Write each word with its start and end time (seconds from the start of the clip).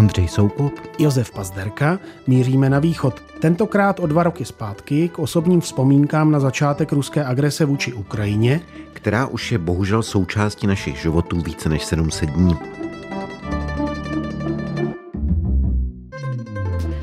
Ondřej 0.00 0.28
Soukup, 0.28 0.80
Josef 0.98 1.30
Pazderka, 1.30 1.98
míříme 2.26 2.70
na 2.70 2.78
východ. 2.78 3.22
Tentokrát 3.40 4.00
o 4.00 4.06
dva 4.06 4.22
roky 4.22 4.44
zpátky 4.44 5.08
k 5.08 5.18
osobním 5.18 5.60
vzpomínkám 5.60 6.30
na 6.30 6.40
začátek 6.40 6.92
ruské 6.92 7.24
agrese 7.24 7.64
vůči 7.64 7.92
Ukrajině, 7.92 8.60
která 8.92 9.26
už 9.26 9.52
je 9.52 9.58
bohužel 9.58 10.02
součástí 10.02 10.66
našich 10.66 10.96
životů 10.96 11.40
více 11.40 11.68
než 11.68 11.84
700 11.84 12.30
dní. 12.30 12.56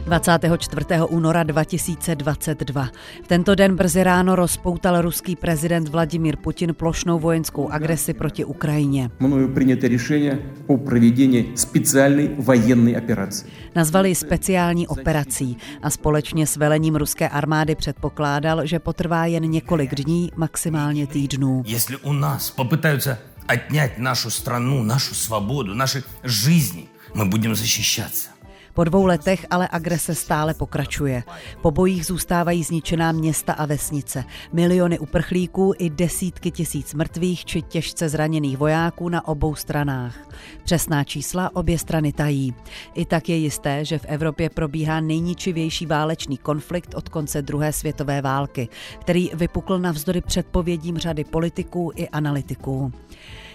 24. 0.06 0.86
února 1.08 1.42
2022. 1.42 2.88
V 3.24 3.28
tento 3.28 3.54
den 3.54 3.76
brzy 3.76 4.04
ráno 4.04 4.36
rozpoutal 4.36 5.02
ruský 5.02 5.36
prezident 5.36 5.88
Vladimír 5.88 6.36
Putin 6.36 6.74
plošnou 6.74 7.18
vojenskou 7.18 7.68
agresi 7.68 8.14
proti 8.14 8.44
Ukrajině. 8.44 9.10
Мною 9.20 9.48
принято 9.48 9.88
решение 9.88 10.38
o 10.66 10.76
проведении 10.76 11.52
специальной 11.54 12.28
военной 12.38 12.96
операции. 12.96 13.50
Nazvali 13.74 14.14
speciální 14.14 14.86
operací 14.86 15.56
a 15.82 15.90
společně 15.90 16.46
s 16.46 16.56
velením 16.56 16.96
ruské 16.96 17.28
armády 17.28 17.74
předpokládal, 17.74 18.66
že 18.66 18.78
potrvá 18.78 19.26
jen 19.26 19.50
několik 19.50 19.94
dní, 19.94 20.32
maximálně 20.36 21.06
týdnů. 21.06 21.62
Если 21.66 21.96
у 22.02 22.12
нас 22.12 22.50
попытаются 22.50 23.16
отнять 23.48 23.98
нашу 23.98 24.30
страну, 24.30 24.82
нашу 24.82 25.14
свободу, 25.14 25.74
наши 25.74 26.04
жизни, 26.24 26.88
мы 27.14 27.24
будем 27.26 27.54
защищаться. 27.54 28.30
Po 28.77 28.83
dvou 28.83 29.05
letech 29.05 29.45
ale 29.49 29.69
agrese 29.71 30.15
stále 30.15 30.53
pokračuje. 30.53 31.23
Po 31.61 31.71
bojích 31.71 32.05
zůstávají 32.05 32.63
zničená 32.63 33.11
města 33.11 33.53
a 33.53 33.65
vesnice, 33.65 34.23
miliony 34.53 34.99
uprchlíků 34.99 35.73
i 35.77 35.89
desítky 35.89 36.51
tisíc 36.51 36.93
mrtvých 36.93 37.45
či 37.45 37.61
těžce 37.61 38.09
zraněných 38.09 38.57
vojáků 38.57 39.09
na 39.09 39.27
obou 39.27 39.55
stranách. 39.55 40.15
Přesná 40.63 41.03
čísla 41.03 41.55
obě 41.55 41.79
strany 41.79 42.13
tají. 42.13 42.53
I 42.93 43.05
tak 43.05 43.29
je 43.29 43.35
jisté, 43.35 43.85
že 43.85 43.99
v 43.99 44.05
Evropě 44.05 44.49
probíhá 44.49 44.99
nejničivější 44.99 45.85
válečný 45.85 46.37
konflikt 46.37 46.93
od 46.95 47.09
konce 47.09 47.41
druhé 47.41 47.73
světové 47.73 48.21
války, 48.21 48.69
který 49.01 49.31
vypukl 49.33 49.79
navzdory 49.79 50.21
předpovědím 50.21 50.97
řady 50.97 51.23
politiků 51.23 51.91
i 51.95 52.09
analytiků. 52.09 52.91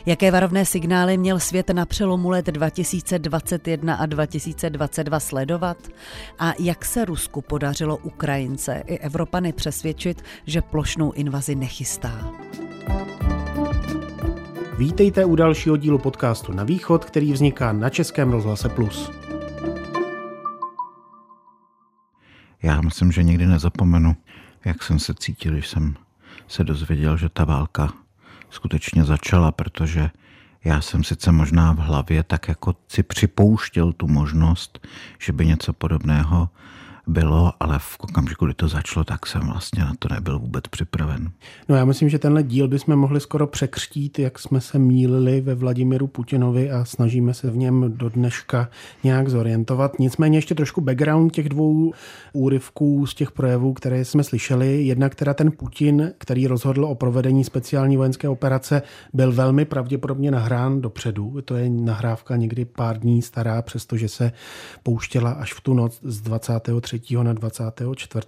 Jaké 0.06 0.31
varovné 0.31 0.64
signály 0.64 1.19
měl 1.19 1.41
svět 1.41 1.70
na 1.70 1.86
přelomu 1.86 2.31
let 2.31 2.47
2021 2.47 3.95
a 3.95 4.06
2022 4.06 5.20
sledovat? 5.20 5.77
A 6.39 6.53
jak 6.58 6.84
se 6.84 7.05
Rusku 7.05 7.41
podařilo 7.42 7.97
Ukrajince 7.97 8.83
i 8.86 8.98
Evropany 8.98 9.53
přesvědčit, 9.53 10.23
že 10.47 10.62
plošnou 10.62 11.12
invazi 11.12 11.55
nechystá? 11.55 12.33
Vítejte 14.78 15.25
u 15.25 15.36
dalšího 15.36 15.77
dílu 15.77 15.98
podcastu 15.98 16.53
Na 16.53 16.64
východ, 16.64 17.05
který 17.05 17.33
vzniká 17.33 17.73
na 17.73 17.91
Českém 17.91 18.30
rozhlase 18.30 18.69
Plus. 18.69 19.11
Já 22.62 22.80
myslím, 22.80 23.12
že 23.12 23.23
nikdy 23.23 23.47
nezapomenu, 23.47 24.17
jak 24.64 24.83
jsem 24.83 24.98
se 24.98 25.14
cítil, 25.14 25.53
když 25.53 25.69
jsem 25.69 25.95
se 26.48 26.64
dozvěděl, 26.64 27.17
že 27.17 27.28
ta 27.28 27.45
válka 27.45 27.92
skutečně 28.53 29.05
začala, 29.05 29.53
protože 29.53 30.11
já 30.64 30.81
jsem 30.81 31.05
sice 31.05 31.33
možná 31.33 31.72
v 31.72 31.78
hlavě 31.78 32.22
tak 32.22 32.48
jako 32.48 32.75
si 32.89 33.03
připouštěl 33.03 33.92
tu 33.92 34.08
možnost, 34.08 34.86
že 35.19 35.33
by 35.33 35.47
něco 35.47 35.72
podobného 35.72 36.48
bylo, 37.06 37.53
ale 37.61 37.78
v 37.78 37.97
okamžiku, 38.00 38.45
kdy 38.45 38.55
to 38.55 38.69
začalo, 38.69 39.05
tak 39.05 39.27
jsem 39.27 39.41
vlastně 39.41 39.84
na 39.84 39.92
to 39.98 40.08
nebyl 40.14 40.39
vůbec 40.39 40.64
připraven. 40.70 41.31
No 41.69 41.77
já 41.77 41.84
myslím, 41.84 42.08
že 42.08 42.19
tenhle 42.19 42.42
díl 42.42 42.69
bychom 42.69 42.97
mohli 42.97 43.20
skoro 43.20 43.47
překřtít, 43.47 44.19
jak 44.19 44.39
jsme 44.39 44.61
se 44.61 44.78
mílili 44.78 45.41
ve 45.41 45.55
Vladimiru 45.55 46.06
Putinovi 46.06 46.70
a 46.70 46.84
snažíme 46.84 47.34
se 47.34 47.50
v 47.50 47.56
něm 47.56 47.92
do 47.97 48.08
dneška 48.08 48.69
nějak 49.05 49.28
zorientovat. 49.28 49.98
Nicméně 49.98 50.39
ještě 50.39 50.55
trošku 50.55 50.80
background 50.80 51.33
těch 51.33 51.48
dvou 51.48 51.92
úryvků 52.33 53.07
z 53.07 53.14
těch 53.14 53.33
projevů, 53.33 53.73
které 53.73 54.05
jsme 54.05 54.24
slyšeli. 54.24 54.85
Jedna, 54.85 55.08
která 55.08 55.35
ten 55.35 55.51
Putin, 55.51 56.12
který 56.18 56.46
rozhodl 56.46 56.85
o 56.85 56.95
provedení 56.95 57.45
speciální 57.45 57.96
vojenské 57.96 58.29
operace, 58.29 58.83
byl 59.12 59.33
velmi 59.33 59.64
pravděpodobně 59.64 60.30
nahrán 60.30 60.80
dopředu. 60.80 61.41
To 61.45 61.57
je 61.57 61.70
nahrávka 61.70 62.36
někdy 62.36 62.64
pár 62.64 62.98
dní 62.98 63.23
stará, 63.23 63.62
přestože 63.62 64.08
se 64.08 64.33
pouštěla 64.83 65.30
až 65.30 65.52
v 65.52 65.61
tu 65.61 65.74
noc 65.74 66.01
z 66.02 66.20
23 66.20 66.92
na 67.23 67.33
24. 67.33 68.27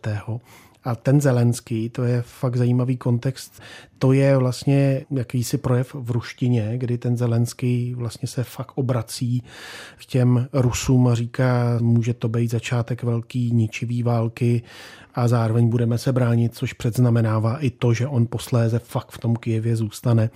A 0.85 0.95
ten 0.95 1.21
Zelenský, 1.21 1.91
to 1.91 2.03
je 2.03 2.23
fakt 2.23 2.57
zajímavý 2.57 2.97
kontext, 2.97 3.63
to 3.99 4.13
je 4.13 4.37
vlastně 4.37 5.05
jakýsi 5.11 5.59
projev 5.59 5.95
v 5.95 6.11
ruštině, 6.11 6.79
kdy 6.79 6.99
ten 6.99 7.17
Zelenský 7.17 7.95
vlastně 7.95 8.29
se 8.29 8.45
fakt 8.45 8.73
obrací 8.75 9.43
k 9.97 10.07
těm 10.07 10.49
Rusům 10.53 11.09
a 11.09 11.15
říká, 11.15 11.79
může 11.81 12.15
to 12.15 12.29
být 12.29 12.51
začátek 12.51 13.03
velký 13.03 13.51
ničivý 13.53 14.03
války 14.03 14.63
a 15.15 15.29
zároveň 15.29 15.69
budeme 15.69 15.99
se 15.99 16.13
bránit, 16.13 16.55
což 16.55 16.73
předznamenává 16.73 17.59
i 17.59 17.71
to, 17.71 17.95
že 17.95 18.07
on 18.07 18.27
posléze 18.27 18.79
fakt 18.79 19.11
v 19.11 19.19
tom 19.19 19.37
Kijevě 19.37 19.77
zůstane. 19.77 20.31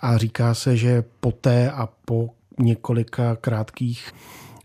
A 0.00 0.18
říká 0.18 0.54
se, 0.54 0.76
že 0.76 1.04
poté 1.20 1.70
a 1.70 1.88
po 2.04 2.30
několika 2.58 3.36
krátkých 3.36 4.12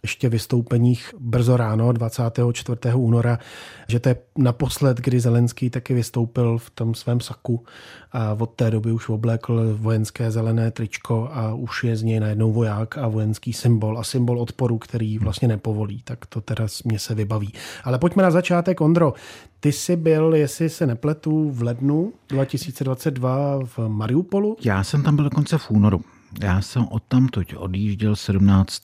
ještě 0.05 0.29
vystoupeních 0.29 1.13
brzo 1.19 1.57
ráno 1.57 1.91
24. 1.91 2.77
února, 2.95 3.39
že 3.87 3.99
to 3.99 4.09
je 4.09 4.15
naposled, 4.37 4.97
kdy 4.97 5.19
Zelenský 5.19 5.69
taky 5.69 5.93
vystoupil 5.93 6.57
v 6.57 6.69
tom 6.69 6.93
svém 6.93 7.19
saku 7.19 7.63
a 8.11 8.33
od 8.39 8.49
té 8.49 8.71
doby 8.71 8.91
už 8.91 9.09
oblékl 9.09 9.77
vojenské 9.77 10.31
zelené 10.31 10.71
tričko 10.71 11.29
a 11.31 11.53
už 11.53 11.83
je 11.83 11.95
z 11.95 12.03
něj 12.03 12.19
najednou 12.19 12.51
voják 12.51 12.97
a 12.97 13.07
vojenský 13.07 13.53
symbol 13.53 13.99
a 13.99 14.03
symbol 14.03 14.39
odporu, 14.39 14.77
který 14.77 15.17
vlastně 15.17 15.47
nepovolí. 15.47 16.01
Tak 16.03 16.25
to 16.25 16.41
teda 16.41 16.67
mě 16.85 16.99
se 16.99 17.15
vybaví. 17.15 17.53
Ale 17.83 17.99
pojďme 17.99 18.23
na 18.23 18.31
začátek, 18.31 18.81
Ondro. 18.81 19.13
Ty 19.59 19.71
jsi 19.71 19.95
byl, 19.95 20.35
jestli 20.35 20.69
se 20.69 20.87
nepletu, 20.87 21.51
v 21.51 21.61
lednu 21.61 22.13
2022 22.29 23.59
v 23.63 23.79
Mariupolu? 23.87 24.57
Já 24.63 24.83
jsem 24.83 25.03
tam 25.03 25.15
byl 25.15 25.23
dokonce 25.23 25.57
v 25.57 25.71
únoru. 25.71 26.01
Já 26.43 26.61
jsem 26.61 26.87
odtamtud 26.89 27.53
odjížděl 27.57 28.15
17. 28.15 28.81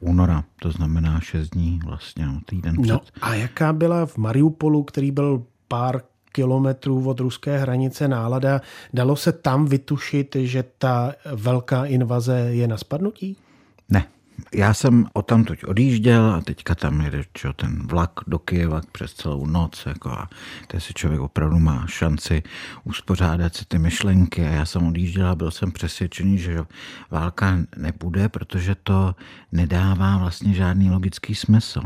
února, 0.00 0.44
to 0.62 0.70
znamená 0.70 1.20
6 1.20 1.48
dní 1.48 1.80
vlastně, 1.84 2.26
no, 2.26 2.40
týden 2.46 2.82
před. 2.82 2.92
No 2.92 3.00
a 3.20 3.34
jaká 3.34 3.72
byla 3.72 4.06
v 4.06 4.16
Mariupolu, 4.16 4.82
který 4.82 5.10
byl 5.10 5.42
pár 5.68 6.02
kilometrů 6.32 7.08
od 7.08 7.20
ruské 7.20 7.58
hranice 7.58 8.08
nálada, 8.08 8.60
dalo 8.94 9.16
se 9.16 9.32
tam 9.32 9.66
vytušit, 9.66 10.36
že 10.40 10.64
ta 10.78 11.12
velká 11.34 11.84
invaze 11.84 12.38
je 12.38 12.68
na 12.68 12.76
spadnutí? 12.76 13.36
Ne, 13.88 14.04
já 14.54 14.74
jsem 14.74 15.06
o 15.12 15.22
tamtoť 15.22 15.64
odjížděl 15.64 16.34
a 16.34 16.40
teďka 16.40 16.74
tam 16.74 17.00
jede 17.00 17.22
čo, 17.34 17.52
ten 17.52 17.86
vlak 17.86 18.10
do 18.26 18.38
Kyjeva 18.38 18.80
přes 18.92 19.12
celou 19.12 19.46
noc 19.46 19.86
jako 19.86 20.10
a 20.10 20.28
to 20.66 20.80
si 20.80 20.94
člověk 20.94 21.20
opravdu 21.20 21.58
má 21.58 21.86
šanci 21.86 22.42
uspořádat 22.84 23.54
si 23.54 23.64
ty 23.64 23.78
myšlenky. 23.78 24.46
A 24.46 24.50
já 24.50 24.66
jsem 24.66 24.86
odjížděl 24.86 25.26
a 25.26 25.34
byl 25.34 25.50
jsem 25.50 25.72
přesvědčený, 25.72 26.38
že 26.38 26.64
válka 27.10 27.58
nebude, 27.76 28.28
protože 28.28 28.74
to 28.74 29.14
nedává 29.52 30.16
vlastně 30.16 30.54
žádný 30.54 30.90
logický 30.90 31.34
smysl 31.34 31.80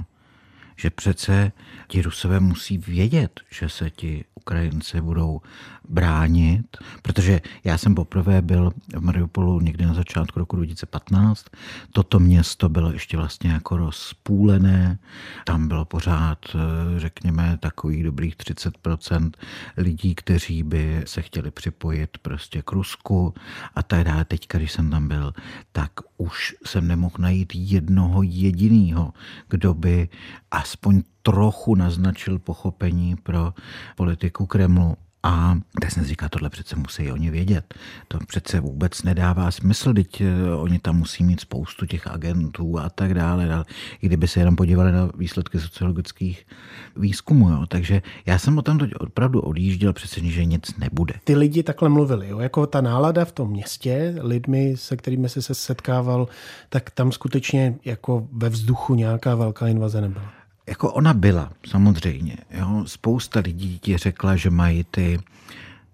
že 0.77 0.91
přece 0.91 1.53
ti 1.89 2.03
Rusové 2.03 2.41
musí 2.41 2.79
vědět, 2.79 3.41
že 3.51 3.69
se 3.69 3.91
ti 3.91 4.25
Ukrajinci 4.35 5.01
budou 5.01 5.41
bránit, 5.89 6.77
protože 7.03 7.41
já 7.65 7.79
jsem 7.79 7.95
poprvé 7.95 8.43
byl 8.43 8.73
v 8.97 9.01
Mariupolu 9.01 9.61
někdy 9.61 9.87
na 9.87 9.95
začátku 9.95 10.39
roku 10.39 10.57
2015. 10.57 11.47
Toto 11.93 12.21
město 12.21 12.69
bylo 12.69 12.93
ještě 12.93 13.17
vlastně 13.17 13.51
jako 13.51 13.77
rozpůlené. 13.77 14.99
Tam 15.45 15.69
bylo 15.69 15.85
pořád, 15.85 16.39
řekněme, 16.97 17.59
takových 17.61 18.05
dobrých 18.05 18.37
30% 18.37 19.31
lidí, 19.77 20.15
kteří 20.15 20.63
by 20.63 21.03
se 21.07 21.23
chtěli 21.23 21.51
připojit 21.51 22.19
prostě 22.19 22.63
k 22.63 22.73
Rusku 22.73 23.35
a 23.75 23.83
tak 23.83 24.05
dále. 24.05 24.25
Teď, 24.25 24.47
když 24.55 24.73
jsem 24.73 24.91
tam 24.91 25.09
byl, 25.09 25.35
tak 25.73 25.91
už 26.17 26.55
jsem 26.67 26.89
nemohl 26.89 27.15
najít 27.19 27.53
jednoho 27.55 28.23
jediného, 28.23 29.13
kdo 29.49 29.75
by 29.75 30.09
aspoň 30.51 31.03
trochu 31.23 31.75
naznačil 31.75 32.39
pochopení 32.39 33.17
pro 33.17 33.55
politiku 33.97 34.47
Kremlu. 34.47 34.97
A 35.25 35.59
teď 35.81 35.91
jsem 35.91 36.05
říká, 36.05 36.29
tohle 36.29 36.51
přece 36.51 36.77
musí 36.77 37.13
oni 37.13 37.31
vědět. 37.31 37.75
To 38.09 38.19
přece 38.27 38.61
vůbec 38.61 39.03
nedává 39.03 39.51
smysl, 39.51 39.95
teď 39.95 40.21
eh, 40.21 40.55
oni 40.55 40.79
tam 40.79 40.97
musí 40.97 41.25
mít 41.25 41.41
spoustu 41.41 41.87
těch 41.87 42.07
agentů 42.07 42.79
a 42.79 42.91
tak 42.91 43.15
dále. 43.15 43.65
I 44.03 44.07
kdyby 44.07 44.29
se 44.29 44.41
jenom 44.41 44.57
podívali 44.57 44.93
na 44.93 45.11
výsledky 45.19 45.61
sociologických 45.61 46.47
výzkumů. 46.97 47.51
Jo. 47.51 47.67
Takže 47.69 48.03
já 48.27 48.39
jsem 48.39 48.59
o 48.59 48.63
tom 48.63 48.79
teď 48.79 48.95
opravdu 48.95 49.41
odjížděl 49.41 49.93
přece, 49.93 50.21
že 50.21 50.45
nic 50.45 50.77
nebude. 50.77 51.15
Ty 51.25 51.37
lidi 51.37 51.63
takhle 51.63 51.89
mluvili, 51.89 52.29
jo? 52.29 52.39
jako 52.39 52.67
ta 52.67 52.81
nálada 52.81 53.25
v 53.25 53.33
tom 53.33 53.51
městě, 53.51 54.15
lidmi, 54.21 54.77
se 54.77 54.97
kterými 54.97 55.29
se 55.29 55.55
setkával, 55.55 56.29
tak 56.69 56.91
tam 56.91 57.13
skutečně 57.13 57.75
jako 57.85 58.29
ve 58.33 58.49
vzduchu 58.49 58.95
nějaká 58.95 59.35
velká 59.35 59.69
invaze 59.69 60.01
nebyla. 60.01 60.44
Jako 60.67 60.93
ona 60.93 61.15
byla, 61.15 61.53
samozřejmě. 61.67 62.37
Jo. 62.51 62.85
Spousta 62.87 63.41
lidí 63.41 63.79
ti 63.79 63.97
řekla, 63.97 64.37
že 64.37 64.51
mají 64.51 64.85
ty 64.85 65.19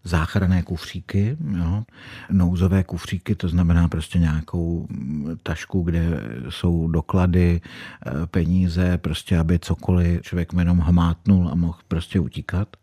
záchranné 0.05 0.63
kufříky, 0.63 1.37
jo, 1.57 1.85
nouzové 2.31 2.85
kufříky, 2.85 3.35
to 3.35 3.49
znamená 3.49 3.89
prostě 3.89 4.19
nějakou 4.19 4.89
tašku, 5.43 5.83
kde 5.83 6.21
jsou 6.49 6.89
doklady, 6.89 7.61
eh, 8.07 8.27
peníze, 8.27 8.99
prostě 8.99 9.39
aby 9.39 9.59
cokoliv 9.59 10.23
člověk 10.23 10.53
jenom 10.59 10.79
hmátnul 10.79 11.49
a 11.53 11.55
mohl 11.55 11.79
prostě 11.89 12.21
utíkat. 12.21 12.77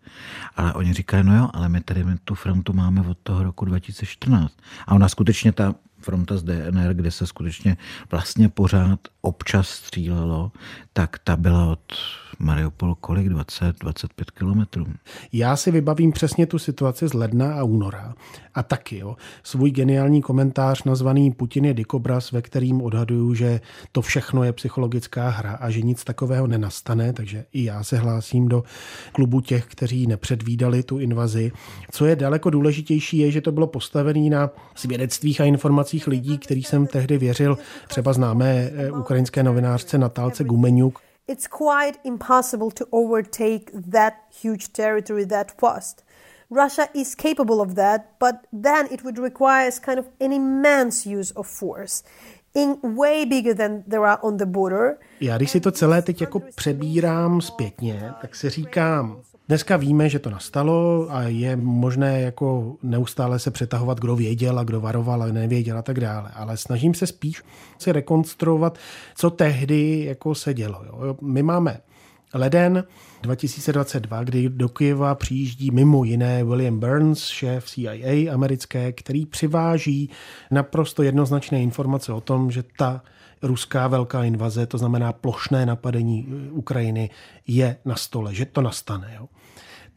Ale 0.56 0.74
oni 0.74 0.94
říkají, 0.94 1.24
no 1.24 1.38
jo, 1.38 1.50
ale 1.54 1.69
my 1.69 1.81
tady 1.81 2.06
tu 2.24 2.36
frontu 2.36 2.74
máme 2.74 3.01
od 3.01 3.18
toho 3.24 3.44
roku 3.44 3.66
2014. 3.66 4.54
A 4.88 4.95
ona 4.95 5.10
skutečně 5.10 5.51
ta 5.51 5.75
fronta 5.99 6.38
z 6.38 6.44
DNR, 6.44 6.94
kde 6.94 7.11
se 7.11 7.27
skutečně 7.27 7.77
vlastně 8.11 8.49
pořád 8.49 8.99
občas 9.21 9.69
střílelo, 9.69 10.51
tak 10.94 11.19
ta 11.23 11.35
byla 11.35 11.65
od 11.65 11.94
Mariupol 12.39 12.95
kolik? 12.95 13.29
20, 13.29 13.75
25 13.79 14.31
kilometrů. 14.31 14.85
Já 15.33 15.55
si 15.55 15.71
vybavím 15.71 16.11
přesně 16.11 16.45
tu 16.45 16.59
situaci 16.59 17.07
z 17.07 17.13
ledna 17.13 17.53
a 17.53 17.63
února. 17.63 18.13
A 18.55 18.63
taky, 18.63 18.97
jo, 18.97 19.15
svůj 19.44 19.71
geniální 19.71 20.21
komentář 20.21 20.83
nazvaný 20.83 21.31
Putin 21.31 21.65
je 21.65 21.73
dikobraz, 21.73 22.31
ve 22.31 22.41
kterým 22.41 22.81
odhaduju, 22.81 23.33
že 23.33 23.61
to 23.91 24.01
všechno 24.01 24.43
je 24.43 24.53
psychologická 24.53 25.29
hra 25.29 25.51
a 25.51 25.69
že 25.69 25.81
nic 25.81 26.03
takového 26.03 26.47
nenastane, 26.47 27.13
takže 27.13 27.45
i 27.53 27.63
já 27.63 27.83
se 27.83 27.97
hlásím 27.97 28.47
do 28.47 28.63
klubu 29.11 29.41
těch, 29.41 29.65
kteří 29.65 30.07
nepředvídali 30.07 30.83
tu 30.83 31.00
invazi. 31.00 31.51
Co 31.91 32.05
je 32.05 32.15
daleko 32.15 32.50
důležitější, 32.50 33.17
je, 33.17 33.31
že 33.31 33.41
to 33.41 33.51
bylo 33.51 33.67
postavené 33.67 34.29
na 34.29 34.50
svědectvích 34.75 35.41
a 35.41 35.45
informacích 35.45 35.87
lidí, 36.07 36.38
který 36.38 36.63
jsem 36.63 36.88
tehdy 36.88 37.18
věřil, 37.18 37.57
třeba 37.88 38.13
známé 38.13 38.72
eh, 38.74 38.92
ukrajinské 38.92 39.44
novinářce 39.44 39.98
Natálce 39.98 40.44
Gumeňuk, 40.44 41.00
it's 41.28 41.48
quite 41.48 42.00
impossible 42.04 42.72
to 42.72 42.86
overtake 42.92 43.72
that 43.92 44.13
huge 44.31 44.68
territory 44.68 45.25
that 45.25 45.51
fast. 45.51 46.04
Russia 46.50 46.88
is 46.94 47.16
capable 47.16 47.62
of 47.62 47.75
that, 47.75 48.06
but 48.19 48.36
then 48.54 48.88
it 48.89 49.04
would 49.04 49.18
require 49.18 49.69
kind 49.80 50.00
of 50.00 50.07
an 50.22 50.31
immense 50.31 51.06
use 51.06 51.31
of 51.36 51.48
force. 51.48 52.04
In 52.54 52.78
way 52.95 53.25
bigger 53.25 53.54
than 53.54 53.84
there 53.88 54.06
are 54.06 54.18
on 54.22 54.38
the 54.38 54.45
border. 54.45 54.98
Já 55.22 55.38
když 55.38 55.51
si 55.51 55.60
to 55.60 55.72
celé 55.72 56.01
teď 56.01 56.22
jako 56.22 56.39
přebírám 56.39 57.42
zpětně, 57.42 58.13
tak 58.22 58.36
si 58.36 58.50
říkám, 58.50 59.22
Dneska 59.47 59.77
víme, 59.77 60.09
že 60.09 60.19
to 60.19 60.29
nastalo 60.29 61.07
a 61.09 61.21
je 61.21 61.55
možné 61.55 62.21
jako 62.21 62.75
neustále 62.83 63.39
se 63.39 63.51
přetahovat, 63.51 63.99
kdo 63.99 64.15
věděl 64.15 64.59
a 64.59 64.63
kdo 64.63 64.81
varoval 64.81 65.23
a 65.23 65.25
nevěděl 65.25 65.77
a 65.77 65.81
tak 65.81 65.99
dále. 65.99 66.31
Ale 66.33 66.57
snažím 66.57 66.94
se 66.94 67.07
spíš 67.07 67.44
si 67.77 67.91
rekonstruovat, 67.91 68.77
co 69.15 69.29
tehdy 69.29 70.05
jako 70.05 70.35
se 70.35 70.53
dělo. 70.53 70.83
Jo. 70.85 71.17
My 71.21 71.44
máme 71.44 71.77
leden 72.33 72.83
2022, 73.21 74.23
kdy 74.23 74.49
do 74.49 74.69
Kyjeva 74.69 75.15
přijíždí 75.15 75.71
mimo 75.71 76.03
jiné 76.03 76.43
William 76.43 76.79
Burns, 76.79 77.27
šéf 77.27 77.65
CIA 77.65 78.33
americké, 78.33 78.91
který 78.91 79.25
přiváží 79.25 80.09
naprosto 80.51 81.03
jednoznačné 81.03 81.61
informace 81.61 82.13
o 82.13 82.21
tom, 82.21 82.51
že 82.51 82.63
ta 82.77 83.01
ruská 83.42 83.88
velká 83.88 84.24
invaze, 84.24 84.66
to 84.66 84.78
znamená 84.78 85.13
plošné 85.13 85.66
napadení 85.66 86.28
Ukrajiny, 86.51 87.10
je 87.48 87.78
na 87.86 87.95
stole, 87.95 88.34
že 88.34 88.45
to 88.45 88.62
nastane. 88.62 89.13
Jo. 89.16 89.28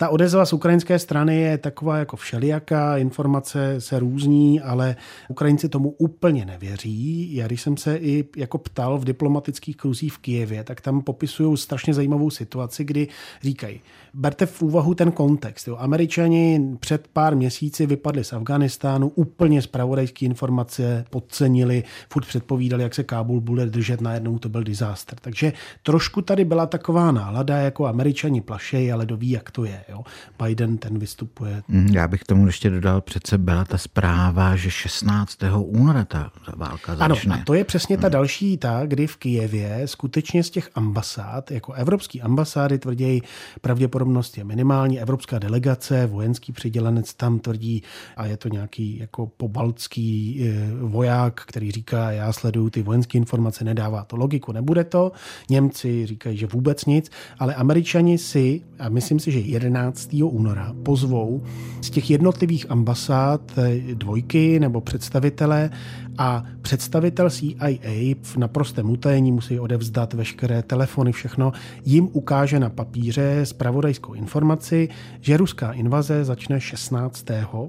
Ta 0.01 0.09
odezva 0.09 0.47
z 0.47 0.53
ukrajinské 0.53 0.99
strany 0.99 1.37
je 1.37 1.59
taková 1.59 1.99
jako 1.99 2.17
všelijaká, 2.17 2.97
informace 2.97 3.81
se 3.81 3.99
různí, 3.99 4.61
ale 4.61 4.97
Ukrajinci 5.29 5.69
tomu 5.69 5.91
úplně 5.91 6.45
nevěří. 6.45 7.35
Já 7.35 7.47
když 7.47 7.63
jsem 7.63 7.77
se 7.77 7.97
i 7.97 8.25
jako 8.37 8.59
ptal 8.59 8.99
v 8.99 9.05
diplomatických 9.05 9.77
kruzích 9.77 10.13
v 10.13 10.19
Kijevě, 10.19 10.65
tak 10.65 10.81
tam 10.81 11.03
popisují 11.03 11.57
strašně 11.57 11.95
zajímavou 11.95 12.31
situaci, 12.31 12.85
kdy 12.85 13.09
říkají, 13.43 13.81
berte 14.15 14.47
v 14.47 14.63
úvahu 14.63 14.95
ten 14.95 15.13
kontext. 15.13 15.69
Jo. 15.69 15.77
Američani 15.77 16.77
před 16.81 17.09
pár 17.13 17.37
měsíci 17.37 17.87
vypadli 17.87 18.25
z 18.25 18.33
Afganistánu, 18.33 19.09
úplně 19.09 19.63
zpravodajské 19.63 20.27
informace 20.27 21.05
podcenili, 21.11 21.85
furt 22.13 22.27
předpovídali, 22.27 22.83
jak 22.83 22.95
se 22.95 23.05
Kábul 23.05 23.41
bude 23.41 23.67
držet, 23.67 24.01
najednou 24.01 24.39
to 24.39 24.49
byl 24.49 24.65
disaster. 24.65 25.19
Takže 25.21 25.53
trošku 25.83 26.23
tady 26.23 26.45
byla 26.45 26.67
taková 26.67 27.13
nálada, 27.13 27.57
jako 27.57 27.87
američani 27.87 28.41
plašej, 28.41 28.93
ale 28.93 29.07
doví, 29.07 29.31
jak 29.31 29.51
to 29.51 29.65
je. 29.65 29.85
Jo. 29.91 30.03
Biden 30.43 30.79
ten 30.79 30.99
vystupuje. 30.99 31.63
Mm, 31.69 31.87
já 31.87 32.09
bych 32.09 32.25
tomu 32.25 32.47
ještě 32.47 32.71
dodal, 32.71 33.01
přece 33.01 33.39
byla 33.39 33.65
ta 33.65 33.79
zpráva, 33.79 34.57
že 34.57 34.71
16. 34.71 35.39
února 35.57 36.05
ta 36.05 36.31
válka 36.57 36.97
začne. 36.97 37.35
Ano, 37.35 37.43
a 37.43 37.45
to 37.45 37.55
je 37.55 37.65
přesně 37.65 37.99
ta 37.99 38.07
mm. 38.07 38.13
další 38.13 38.57
ta, 38.57 38.87
kdy 38.87 39.07
v 39.07 39.17
Kijevě 39.17 39.83
skutečně 39.85 40.45
z 40.45 40.51
těch 40.51 40.71
ambasád, 40.75 41.51
jako 41.51 41.73
evropský 41.73 42.23
ambasády 42.23 42.79
tvrdí, 42.79 43.23
pravděpodobnost 43.61 44.39
je 44.39 44.45
minimální, 44.45 45.01
evropská 45.01 45.39
delegace, 45.39 46.07
vojenský 46.07 46.53
přidělenec 46.53 47.15
tam 47.15 47.39
tvrdí, 47.39 47.83
a 48.17 48.27
je 48.27 48.37
to 48.37 48.49
nějaký 48.49 48.99
jako 48.99 49.27
pobaltský 49.27 50.41
e, 50.43 50.71
voják, 50.85 51.41
který 51.47 51.71
říká, 51.71 52.11
já 52.11 52.33
sleduju 52.33 52.71
ty 52.71 52.83
vojenské 52.83 53.19
informace, 53.19 53.65
nedává 53.65 54.05
to 54.05 54.17
logiku, 54.17 54.53
nebude 54.53 54.85
to. 54.85 55.13
Němci 55.51 56.07
říkají, 56.07 56.37
že 56.37 56.47
vůbec 56.47 56.85
nic, 56.85 57.11
ale 57.39 57.55
američani 57.55 58.19
si, 58.19 58.63
a 58.79 58.89
myslím 58.89 59.21
si, 59.21 59.33
že 59.33 59.39
11 59.39 59.80
11. 59.81 60.09
února 60.23 60.75
pozvou 60.83 61.43
z 61.81 61.91
těch 61.91 62.11
jednotlivých 62.11 62.71
ambasád 62.71 63.41
eh, 63.59 63.95
dvojky 63.95 64.61
nebo 64.61 64.81
představitele 64.81 65.71
a 66.19 66.45
představitel 66.63 67.31
CIA 67.31 68.15
v 68.23 68.37
naprostém 68.37 68.91
utajení 68.91 69.33
musí 69.33 69.61
odevzdat 69.61 70.15
veškeré 70.15 70.63
telefony, 70.63 71.13
všechno, 71.13 71.53
jim 71.85 72.09
ukáže 72.13 72.61
na 72.61 72.71
papíře 72.71 73.47
zpravodajskou 73.47 74.13
informaci, 74.13 74.89
že 75.21 75.37
ruská 75.37 75.73
invaze 75.73 76.25
začne 76.25 76.61
16. 76.61 77.25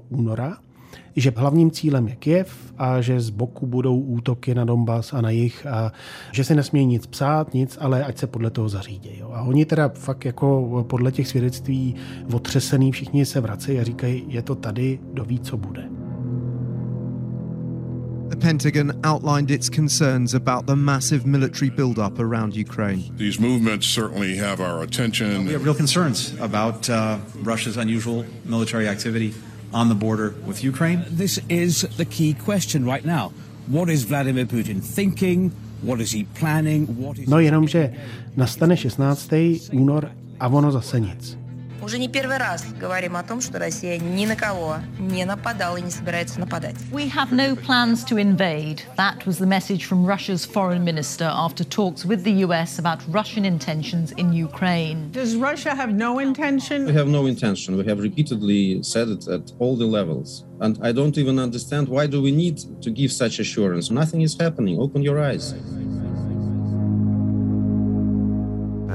února 0.08 0.56
že 1.16 1.32
hlavním 1.36 1.70
cílem 1.70 2.08
je 2.08 2.16
Kiev 2.16 2.72
a 2.78 3.00
že 3.00 3.20
z 3.20 3.30
boku 3.30 3.66
budou 3.66 4.00
útoky 4.00 4.54
na 4.54 4.64
Donbass 4.64 5.12
a 5.12 5.20
na 5.20 5.30
jich 5.30 5.66
a 5.66 5.92
že 6.32 6.44
se 6.44 6.54
nesmí 6.54 6.86
nic 6.86 7.06
psát, 7.06 7.54
nic, 7.54 7.78
ale 7.80 8.04
ať 8.04 8.18
se 8.18 8.26
podle 8.26 8.50
toho 8.50 8.68
zařídí. 8.68 9.10
Jo. 9.20 9.30
A 9.34 9.42
oni 9.42 9.64
teda 9.64 9.88
fakt 9.88 10.24
jako 10.24 10.84
podle 10.88 11.12
těch 11.12 11.28
svědectví 11.28 11.94
otřesený 12.32 12.92
všichni 12.92 13.26
se 13.26 13.40
vracejí 13.40 13.78
a 13.78 13.84
říkají, 13.84 14.24
je 14.28 14.42
to 14.42 14.54
tady, 14.54 14.98
kdo 15.12 15.24
ví, 15.24 15.40
co 15.40 15.56
bude. 15.56 15.88
The 18.28 18.36
Pentagon 18.36 18.92
outlined 19.04 19.50
its 19.50 19.68
concerns 19.68 20.34
about 20.34 20.66
the 20.66 20.74
massive 20.74 21.26
military 21.26 21.70
buildup 21.70 22.18
around 22.18 22.56
Ukraine. 22.56 23.02
These 23.18 23.38
movements 23.38 23.86
certainly 23.86 24.36
have 24.38 24.58
our 24.58 24.82
attention. 24.82 25.44
We 25.46 25.52
have 25.52 25.64
real 25.64 25.74
concerns 25.74 26.34
about 26.40 26.88
uh, 26.88 27.18
Russia's 27.44 27.76
unusual 27.76 28.24
military 28.44 28.88
activity 28.88 29.34
on 29.72 29.88
the 29.88 29.94
border 29.94 30.34
with 30.46 30.62
Ukraine. 30.64 31.00
Uh, 31.00 31.08
this 31.10 31.40
is 31.48 31.82
the 31.96 32.04
key 32.04 32.34
question 32.34 32.84
right 32.84 33.04
now. 33.04 33.32
What 33.66 33.88
is 33.88 34.04
Vladimir 34.04 34.46
Putin 34.46 34.82
thinking? 34.82 35.52
What 35.82 36.00
is 36.00 36.12
he 36.12 36.24
planning? 36.34 36.86
What 36.96 37.18
is 37.18 37.28
no 37.28 37.38
jenom, 37.38 37.66
že 37.68 37.90
nastane 38.36 38.76
16. 38.76 39.70
únor 39.72 40.10
a 40.38 40.48
ono 40.48 40.70
zase 40.70 41.00
nic. 41.00 41.41
Уже 41.81 41.99
не 41.99 42.07
первый 42.09 42.37
раз 42.37 42.65
говорим 42.79 43.15
о 43.15 43.23
том, 43.23 43.39
что 43.39 43.59
Россия 43.59 43.99
ни 43.99 44.25
на 44.25 44.35
кого 44.35 44.77
не 44.99 45.25
нападала 45.25 45.77
и 45.77 45.81
не 45.81 45.91
собирается 45.91 46.39
нападать. 46.39 46.75
We 46.91 47.09
have 47.09 47.31
no 47.31 47.55
plans 47.55 48.03
to 48.09 48.17
invade. 48.17 48.81
That 48.97 49.25
was 49.25 49.37
the 49.37 49.45
message 49.45 49.85
from 49.85 50.03
Russia's 50.05 50.43
foreign 50.43 50.83
minister 50.83 51.25
after 51.25 51.63
talks 51.63 52.03
with 52.03 52.23
the 52.23 52.45
US 52.45 52.79
about 52.79 52.99
Russian 53.07 53.45
intentions 53.45 54.11
in 54.17 54.33
Ukraine. 54.33 55.11
Does 55.11 55.35
Russia 55.35 55.75
have 55.75 55.93
no 55.93 56.19
intention? 56.19 56.87
We 56.87 56.93
have 56.93 57.07
no 57.07 57.27
intention. 57.27 57.77
We 57.77 57.85
have 57.85 57.99
repeatedly 57.99 58.81
said 58.81 59.09
it 59.09 59.27
at 59.27 59.51
all 59.59 59.77
the 59.77 59.85
levels. 59.85 60.43
And 60.59 60.79
I 60.81 60.91
don't 60.91 61.17
even 61.17 61.37
understand 61.37 61.87
why 61.87 62.07
do 62.07 62.21
we 62.21 62.31
need 62.31 62.57
to 62.81 62.89
give 62.89 63.11
such 63.11 63.39
assurance? 63.39 63.91
Nothing 63.91 64.21
is 64.21 64.35
happening. 64.39 64.79
Open 64.79 65.03
your 65.03 65.21
eyes. 65.21 65.53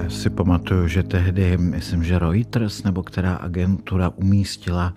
Si 0.09 0.29
pamatuju, 0.29 0.87
že 0.87 1.03
tehdy, 1.03 1.57
myslím, 1.57 2.03
že 2.03 2.19
Reuters 2.19 2.83
nebo 2.83 3.03
která 3.03 3.35
agentura 3.35 4.09
umístila 4.09 4.93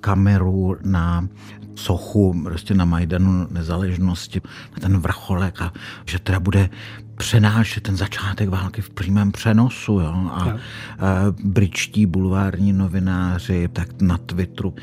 kameru 0.00 0.76
na 0.84 1.28
sochu 1.74 2.40
prostě 2.42 2.74
na 2.74 2.84
Majdanu 2.84 3.46
nezáležnosti, 3.50 4.40
na 4.72 4.80
ten 4.80 4.98
vrcholek 4.98 5.62
a 5.62 5.72
že 6.06 6.18
teda 6.18 6.40
bude 6.40 6.70
přenášet 7.16 7.82
ten 7.82 7.96
začátek 7.96 8.48
války 8.48 8.82
v 8.82 8.90
přímém 8.90 9.32
přenosu. 9.32 9.92
Jo? 9.92 10.30
A, 10.30 10.42
a 10.42 10.56
britští 11.44 12.06
bulvární 12.06 12.72
novináři 12.72 13.68
tak 13.72 14.02
na 14.02 14.18
Twitteru 14.18 14.74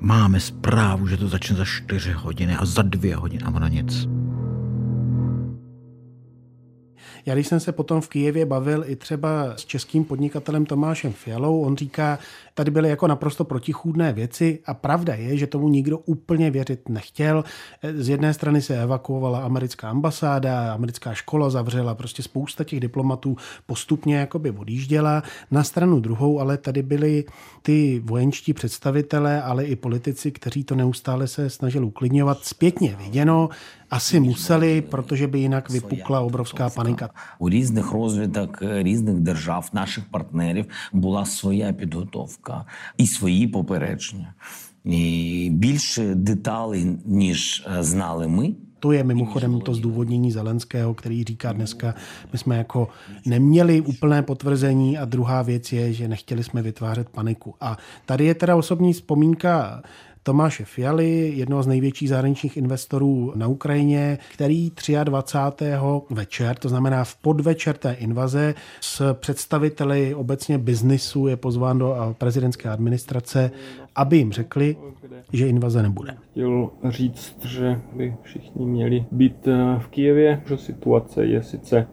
máme 0.00 0.40
zprávu, 0.40 1.06
že 1.06 1.16
to 1.16 1.28
začne 1.28 1.56
za 1.56 1.64
čtyři 1.64 2.12
hodiny 2.12 2.56
a 2.56 2.64
za 2.64 2.82
dvě 2.82 3.16
hodiny 3.16 3.42
a 3.44 3.50
ona 3.50 3.68
nic. 3.68 4.08
Já 7.26 7.34
když 7.34 7.46
jsem 7.46 7.60
se 7.60 7.72
potom 7.72 8.00
v 8.00 8.08
Kijevě 8.08 8.46
bavil 8.46 8.84
i 8.86 8.96
třeba 8.96 9.56
s 9.56 9.64
českým 9.64 10.04
podnikatelem 10.04 10.66
Tomášem 10.66 11.12
Fialou, 11.12 11.62
on 11.62 11.76
říká, 11.76 12.18
tady 12.54 12.70
byly 12.70 12.88
jako 12.88 13.06
naprosto 13.06 13.44
protichůdné 13.44 14.12
věci 14.12 14.58
a 14.66 14.74
pravda 14.74 15.14
je, 15.14 15.36
že 15.36 15.46
tomu 15.46 15.68
nikdo 15.68 15.98
úplně 15.98 16.50
věřit 16.50 16.88
nechtěl. 16.88 17.44
Z 17.94 18.08
jedné 18.08 18.34
strany 18.34 18.62
se 18.62 18.82
evakuovala 18.82 19.40
americká 19.44 19.90
ambasáda, 19.90 20.72
americká 20.74 21.14
škola 21.14 21.50
zavřela, 21.50 21.94
prostě 21.94 22.22
spousta 22.22 22.64
těch 22.64 22.80
diplomatů 22.80 23.36
postupně 23.66 24.16
jakoby 24.16 24.50
odjížděla. 24.50 25.22
Na 25.50 25.64
stranu 25.64 26.00
druhou 26.00 26.40
ale 26.40 26.58
tady 26.58 26.82
byli 26.82 27.24
ty 27.62 28.02
vojenčtí 28.04 28.52
představitelé, 28.52 29.42
ale 29.42 29.64
i 29.64 29.76
politici, 29.76 30.30
kteří 30.30 30.64
to 30.64 30.74
neustále 30.74 31.26
se 31.26 31.50
snažili 31.50 31.84
uklidňovat. 31.84 32.44
Zpětně 32.44 32.96
viděno, 33.04 33.48
asi 33.89 34.19
museli, 34.19 34.81
protože 34.81 35.27
by 35.27 35.39
jinak 35.39 35.69
vypukla 35.69 36.21
obrovská 36.21 36.69
panika. 36.69 37.09
У 37.39 37.49
різних 37.49 37.91
розвідок 37.91 38.57
різних 38.61 39.15
держав, 39.19 39.69
наших 39.73 40.03
партнерів 40.11 40.65
була 40.93 41.25
своя 41.25 41.73
підготовка 41.73 42.65
і 42.97 43.07
свої 43.07 43.47
попередження. 43.47 44.33
І 44.85 45.49
більше 45.53 46.15
деталей, 46.15 46.97
ніж 47.05 47.67
знали 47.79 48.27
ми, 48.27 48.53
to 48.79 48.91
je 48.91 49.03
mimochodem 49.03 49.61
to 49.61 49.73
zdůvodnění 49.73 50.31
Zelenského, 50.31 50.93
který 50.93 51.23
říká 51.23 51.53
dneska, 51.53 51.95
my 52.33 52.37
jsme 52.37 52.57
jako 52.57 52.87
neměli 53.25 53.81
úplné 53.81 54.21
potvrzení 54.21 54.97
a 54.97 55.05
druhá 55.05 55.41
věc 55.41 55.71
je, 55.71 55.93
že 55.93 56.07
nechtěli 56.07 56.43
jsme 56.43 56.61
vytvářet 56.61 57.09
paniku. 57.09 57.55
A 57.61 57.77
tady 58.05 58.25
je 58.25 58.35
teda 58.35 58.55
osobní 58.55 58.93
vzpomínka 58.93 59.81
Tomáše 60.22 60.64
Fialy, 60.64 61.32
jednoho 61.36 61.62
z 61.62 61.66
největších 61.66 62.08
zahraničních 62.08 62.56
investorů 62.56 63.32
na 63.36 63.46
Ukrajině, 63.46 64.18
který 64.34 64.72
23. 65.04 65.64
večer, 66.10 66.56
to 66.56 66.68
znamená 66.68 67.04
v 67.04 67.16
podvečer 67.16 67.76
té 67.76 67.92
invaze, 67.92 68.54
s 68.80 69.14
představiteli 69.14 70.14
obecně 70.14 70.58
biznisu 70.58 71.26
je 71.26 71.36
pozván 71.36 71.78
do 71.78 72.14
prezidentské 72.18 72.68
administrace, 72.68 73.50
aby 73.96 74.16
jim 74.16 74.32
řekli, 74.32 74.76
že 75.32 75.48
invaze 75.48 75.82
nebude. 75.82 76.16
Chtěl 76.30 76.70
říct, 76.88 77.44
že 77.44 77.80
by 77.96 78.14
všichni 78.22 78.66
měli 78.66 79.04
být 79.10 79.48
v 79.78 79.88
Kijevě, 79.90 80.42
že 80.46 80.56
situace 80.56 81.26
je 81.26 81.42
sice 81.42 81.86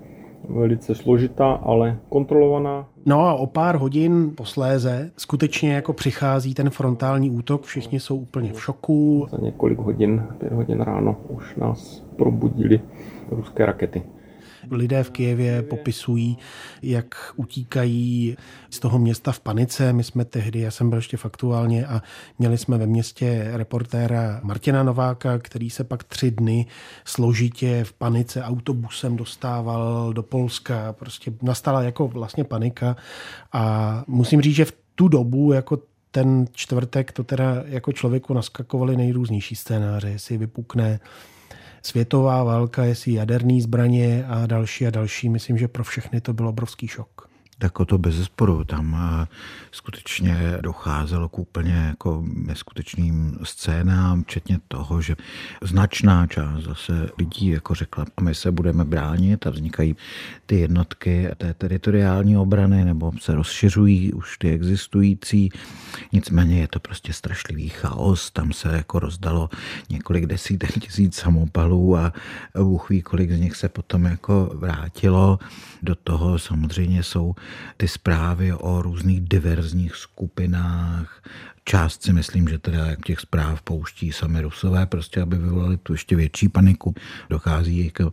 velice 0.50 0.96
složitá, 0.96 1.52
ale 1.52 1.98
kontrolovaná. 2.10 2.88
No 3.06 3.28
a 3.28 3.34
o 3.34 3.48
pár 3.48 3.76
hodin 3.76 4.32
posléze 4.36 5.12
skutečně 5.18 5.74
jako 5.74 5.94
přichází 5.94 6.54
ten 6.54 6.70
frontální 6.70 7.32
útok, 7.32 7.64
všichni 7.64 8.00
jsou 8.00 8.16
úplně 8.16 8.54
v 8.54 8.62
šoku. 8.62 9.28
Za 9.32 9.38
několik 9.38 9.80
hodin, 9.80 10.24
pět 10.38 10.54
hodin 10.54 10.82
ráno 10.82 11.16
už 11.30 11.56
nás 11.56 12.04
probudili 12.16 12.82
ruské 13.32 13.66
rakety. 13.66 14.04
Lidé 14.72 15.04
v 15.04 15.10
Kijevě 15.10 15.62
popisují, 15.62 16.38
jak 16.82 17.16
utíkají 17.36 18.38
z 18.70 18.80
toho 18.80 19.00
města 19.00 19.32
v 19.32 19.40
panice. 19.40 19.94
My 19.94 20.04
jsme 20.04 20.26
tehdy, 20.26 20.60
já 20.60 20.72
jsem 20.72 20.90
byl 20.90 21.00
ještě 21.00 21.18
faktuálně 21.18 21.86
a 21.86 22.02
měli 22.40 22.58
jsme 22.58 22.78
ve 22.78 22.86
městě 22.86 23.50
reportéra 23.54 24.40
Martina 24.44 24.84
Nováka, 24.84 25.40
který 25.40 25.70
se 25.70 25.84
pak 25.84 26.04
tři 26.04 26.32
dny 26.32 26.66
složitě 27.06 27.84
v 27.84 27.94
panice 27.94 28.44
autobusem 28.44 29.16
dostával 29.16 30.14
do 30.14 30.24
Polska. 30.24 30.94
Prostě 30.94 31.34
nastala 31.42 31.82
jako 31.82 32.08
vlastně 32.08 32.44
panika 32.44 32.96
a 33.54 34.04
musím 34.08 34.42
říct, 34.42 34.56
že 34.56 34.66
v 34.66 34.74
tu 34.96 35.08
dobu 35.08 35.54
jako 35.54 35.80
ten 36.12 36.46
čtvrtek 36.52 37.12
to 37.12 37.24
teda 37.24 37.64
jako 37.66 37.92
člověku 37.92 38.34
naskakovaly 38.34 38.98
nejrůznější 38.98 39.56
scénáře, 39.56 40.10
jestli 40.10 40.38
vypukne 40.38 41.00
světová 41.82 42.44
válka, 42.44 42.84
jestli 42.84 43.14
jaderný 43.14 43.62
zbraně 43.62 44.26
a 44.28 44.46
další 44.46 44.88
a 44.88 44.90
další. 44.90 45.30
Myslím, 45.30 45.58
že 45.58 45.68
pro 45.68 45.84
všechny 45.84 46.22
to 46.22 46.34
byl 46.34 46.48
obrovský 46.48 46.88
šok. 46.88 47.30
Tak 47.60 47.80
o 47.80 47.86
to 47.86 47.98
bez 47.98 48.16
zesporu. 48.16 48.64
Tam 48.64 48.98
skutečně 49.72 50.58
docházelo 50.62 51.30
k 51.30 51.40
úplně 51.40 51.74
jako 51.74 52.24
neskutečným 52.28 53.38
scénám, 53.44 54.24
včetně 54.24 54.60
toho, 54.68 55.02
že 55.02 55.16
značná 55.62 56.28
část 56.28 56.64
zase 56.64 57.10
lidí 57.18 57.48
jako 57.48 57.74
řekla, 57.74 58.06
a 58.18 58.22
my 58.22 58.36
se 58.36 58.52
budeme 58.52 58.86
bránit 58.86 59.48
a 59.48 59.50
vznikají 59.50 59.96
ty 60.46 60.60
jednotky 60.60 61.30
té 61.38 61.54
teritoriální 61.54 62.38
obrany 62.38 62.86
nebo 62.86 63.12
se 63.20 63.36
rozšiřují 63.36 64.14
už 64.14 64.38
ty 64.38 64.52
existující. 64.52 65.50
Nicméně 66.14 66.60
je 66.60 66.68
to 66.68 66.80
prostě 66.80 67.14
strašlivý 67.14 67.70
chaos. 67.70 68.32
Tam 68.32 68.54
se 68.54 68.76
jako 68.76 69.00
rozdalo 69.00 69.50
několik 69.90 70.26
desítek 70.26 70.80
tisíc 70.80 71.16
samopalů 71.16 71.98
a 71.98 72.14
Bůh 72.58 72.90
ví, 72.90 73.02
kolik 73.02 73.32
z 73.32 73.40
nich 73.40 73.56
se 73.56 73.70
potom 73.70 74.06
jako 74.06 74.52
vrátilo. 74.54 75.40
Do 75.82 75.96
toho 75.96 76.40
samozřejmě 76.40 77.04
jsou 77.04 77.36
ty 77.78 77.88
zprávy 77.88 78.54
o 78.54 78.82
různých 78.82 79.22
diverzních 79.22 79.96
skupinách, 79.96 81.22
Část 81.70 82.04
si 82.04 82.14
myslím, 82.14 82.48
že 82.48 82.58
teda 82.58 82.86
jak 82.86 83.06
těch 83.06 83.20
zpráv 83.20 83.62
pouští 83.62 84.12
sami 84.12 84.42
Rusové, 84.42 84.86
prostě 84.86 85.22
aby 85.22 85.38
vyvolali 85.38 85.78
tu 85.78 85.94
ještě 85.94 86.16
větší 86.16 86.50
paniku. 86.50 86.96
Dochází 87.30 87.80
i 87.80 87.92
k 87.92 88.12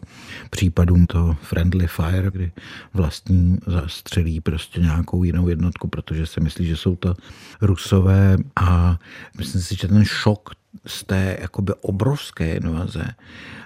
případům 0.50 1.06
toho 1.06 1.36
friendly 1.42 1.86
fire, 1.86 2.30
kdy 2.30 2.52
vlastní 2.94 3.58
zastřelí 3.66 4.40
prostě 4.40 4.80
nějakou 4.80 5.24
jinou 5.24 5.48
jednotku, 5.48 5.88
protože 5.88 6.26
si 6.26 6.40
myslí, 6.40 6.66
že 6.66 6.76
jsou 6.76 6.96
to 6.96 7.14
Rusové 7.60 8.36
a 8.56 8.98
myslím 9.38 9.62
si, 9.62 9.76
že 9.76 9.88
ten 9.88 10.04
šok 10.04 10.50
z 10.86 11.04
té 11.04 11.36
jakoby 11.40 11.72
obrovské 11.80 12.54
invaze 12.54 13.04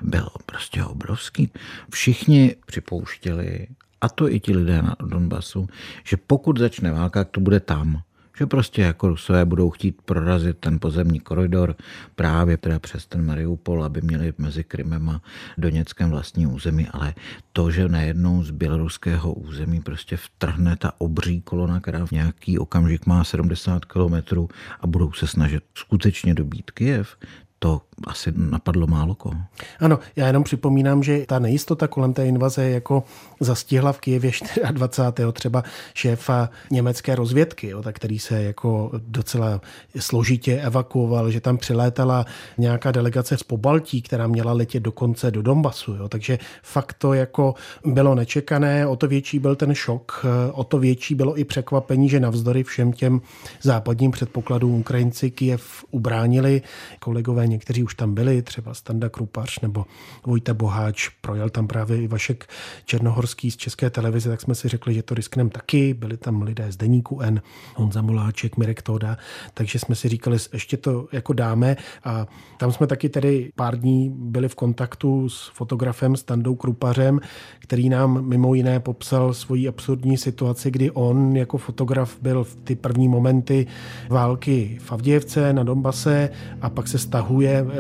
byl 0.03 0.29
prostě 0.47 0.85
obrovský. 0.85 1.51
Všichni 1.91 2.57
připouštěli, 2.67 3.67
a 4.01 4.09
to 4.09 4.31
i 4.31 4.41
ti 4.41 4.57
lidé 4.57 4.83
na 4.83 4.97
Donbasu, 5.03 5.67
že 6.05 6.17
pokud 6.17 6.59
začne 6.59 6.93
válka, 6.93 7.25
to 7.25 7.41
bude 7.41 7.61
tam. 7.61 8.03
Že 8.39 8.47
prostě 8.47 8.83
jako 8.83 9.09
Rusové 9.09 9.45
budou 9.45 9.71
chtít 9.71 10.03
prorazit 10.03 10.59
ten 10.59 10.79
pozemní 10.79 11.21
koridor 11.21 11.77
právě 12.15 12.57
teda 12.57 12.79
přes 12.79 13.07
ten 13.07 13.27
Mariupol, 13.27 13.85
aby 13.85 14.01
měli 14.01 14.33
mezi 14.39 14.65
Krymem 14.65 15.09
a 15.09 15.23
Doněckém 15.59 16.11
vlastní 16.11 16.47
území, 16.47 16.89
ale 16.93 17.15
to, 17.53 17.71
že 17.71 17.89
najednou 17.89 18.43
z 18.43 18.51
běloruského 18.51 19.33
území 19.33 19.81
prostě 19.81 20.17
vtrhne 20.17 20.77
ta 20.77 20.93
obří 20.99 21.41
kolona, 21.41 21.81
která 21.81 22.07
v 22.07 22.11
nějaký 22.11 22.59
okamžik 22.59 23.07
má 23.07 23.25
70 23.25 23.85
kilometrů 23.85 24.49
a 24.81 24.87
budou 24.87 25.13
se 25.13 25.27
snažit 25.27 25.65
skutečně 25.75 26.35
dobít 26.35 26.71
Kyjev, 26.71 27.17
to 27.59 27.81
asi 28.07 28.33
napadlo 28.37 28.87
málo 28.87 29.15
koho. 29.15 29.35
Ano, 29.81 29.99
já 30.17 30.27
jenom 30.27 30.45
připomínám, 30.45 31.03
že 31.03 31.27
ta 31.27 31.39
nejistota 31.39 31.89
kolem 31.89 32.13
té 32.13 32.27
invaze 32.27 32.71
jako 32.71 33.05
zastihla 33.41 33.93
v 33.93 34.01
Kijevě 34.01 34.31
24. 34.71 35.33
třeba 35.33 35.63
šéfa 35.95 36.51
německé 36.71 37.15
rozvědky, 37.15 37.69
jo, 37.69 37.83
tak 37.83 37.97
který 37.97 38.19
se 38.19 38.43
jako 38.43 38.91
docela 38.99 39.61
složitě 39.99 40.61
evakuoval, 40.61 41.31
že 41.31 41.41
tam 41.41 41.59
přilétala 41.59 42.27
nějaká 42.59 42.93
delegace 42.93 43.37
z 43.37 43.43
Pobaltí, 43.43 44.03
která 44.03 44.27
měla 44.27 44.53
letět 44.53 44.83
dokonce 44.83 45.31
do 45.31 45.43
Donbasu. 45.43 45.95
Jo, 45.95 46.09
takže 46.09 46.39
fakt 46.63 46.93
to 46.99 47.13
jako 47.13 47.55
bylo 47.85 48.15
nečekané, 48.15 48.87
o 48.87 48.97
to 48.97 49.09
větší 49.09 49.39
byl 49.39 49.57
ten 49.57 49.75
šok, 49.75 50.27
o 50.53 50.65
to 50.65 50.79
větší 50.79 51.15
bylo 51.15 51.39
i 51.39 51.45
překvapení, 51.45 52.09
že 52.09 52.21
navzdory 52.21 52.65
všem 52.65 52.93
těm 52.93 53.21
západním 53.63 54.11
předpokladům 54.11 54.75
Ukrajinci 54.75 55.31
Kijev 55.31 55.85
ubránili. 55.91 56.63
Kolegové 56.99 57.48
někteří 57.49 57.83
už 57.85 57.95
tam 57.95 58.15
byli, 58.15 58.43
třeba 58.43 58.75
Standa 58.75 59.09
Krupař 59.09 59.61
nebo 59.61 59.87
Vojta 60.27 60.55
Boháč, 60.55 61.09
projel 61.09 61.51
tam 61.51 61.67
právě 61.67 62.03
i 62.03 62.09
Vašek 62.09 62.47
Černohorský 62.85 63.51
z 63.51 63.57
České 63.57 63.91
televize, 63.91 64.29
tak 64.31 64.41
jsme 64.41 64.55
si 64.55 64.69
řekli, 64.69 64.95
že 64.95 65.03
to 65.03 65.15
riskneme 65.15 65.51
taky. 65.51 65.95
Byli 65.95 66.17
tam 66.17 66.43
lidé 66.43 66.73
z 66.73 66.77
Deníku 66.77 67.21
N, 67.21 67.43
Honza 67.75 68.03
Moláček, 68.03 68.57
Mirek 68.57 68.83
Toda, 68.83 69.19
takže 69.55 69.79
jsme 69.79 69.95
si 69.95 70.09
říkali, 70.09 70.37
ještě 70.53 70.77
to 70.77 71.09
jako 71.13 71.33
dáme 71.33 71.77
a 72.05 72.27
tam 72.59 72.73
jsme 72.73 72.87
taky 72.87 73.09
tedy 73.09 73.53
pár 73.57 73.79
dní 73.79 74.13
byli 74.15 74.49
v 74.49 74.55
kontaktu 74.55 75.29
s 75.29 75.51
fotografem 75.55 76.17
Standou 76.17 76.55
Krupařem, 76.55 77.21
který 77.59 77.89
nám 77.89 78.29
mimo 78.29 78.55
jiné 78.55 78.81
popsal 78.81 79.35
svoji 79.35 79.69
absurdní 79.69 80.17
situaci, 80.17 80.71
kdy 80.71 80.91
on 80.91 81.37
jako 81.37 81.59
fotograf 81.59 82.19
byl 82.23 82.45
v 82.45 82.55
ty 82.55 82.77
první 82.77 83.09
momenty 83.09 83.67
války 84.09 84.79
v 84.83 84.93
Avdějevce 84.93 85.53
na 85.53 85.63
Donbase 85.63 86.31
a 86.61 86.71
pak 86.71 86.89
se 86.89 86.99
stahuje 86.99 87.38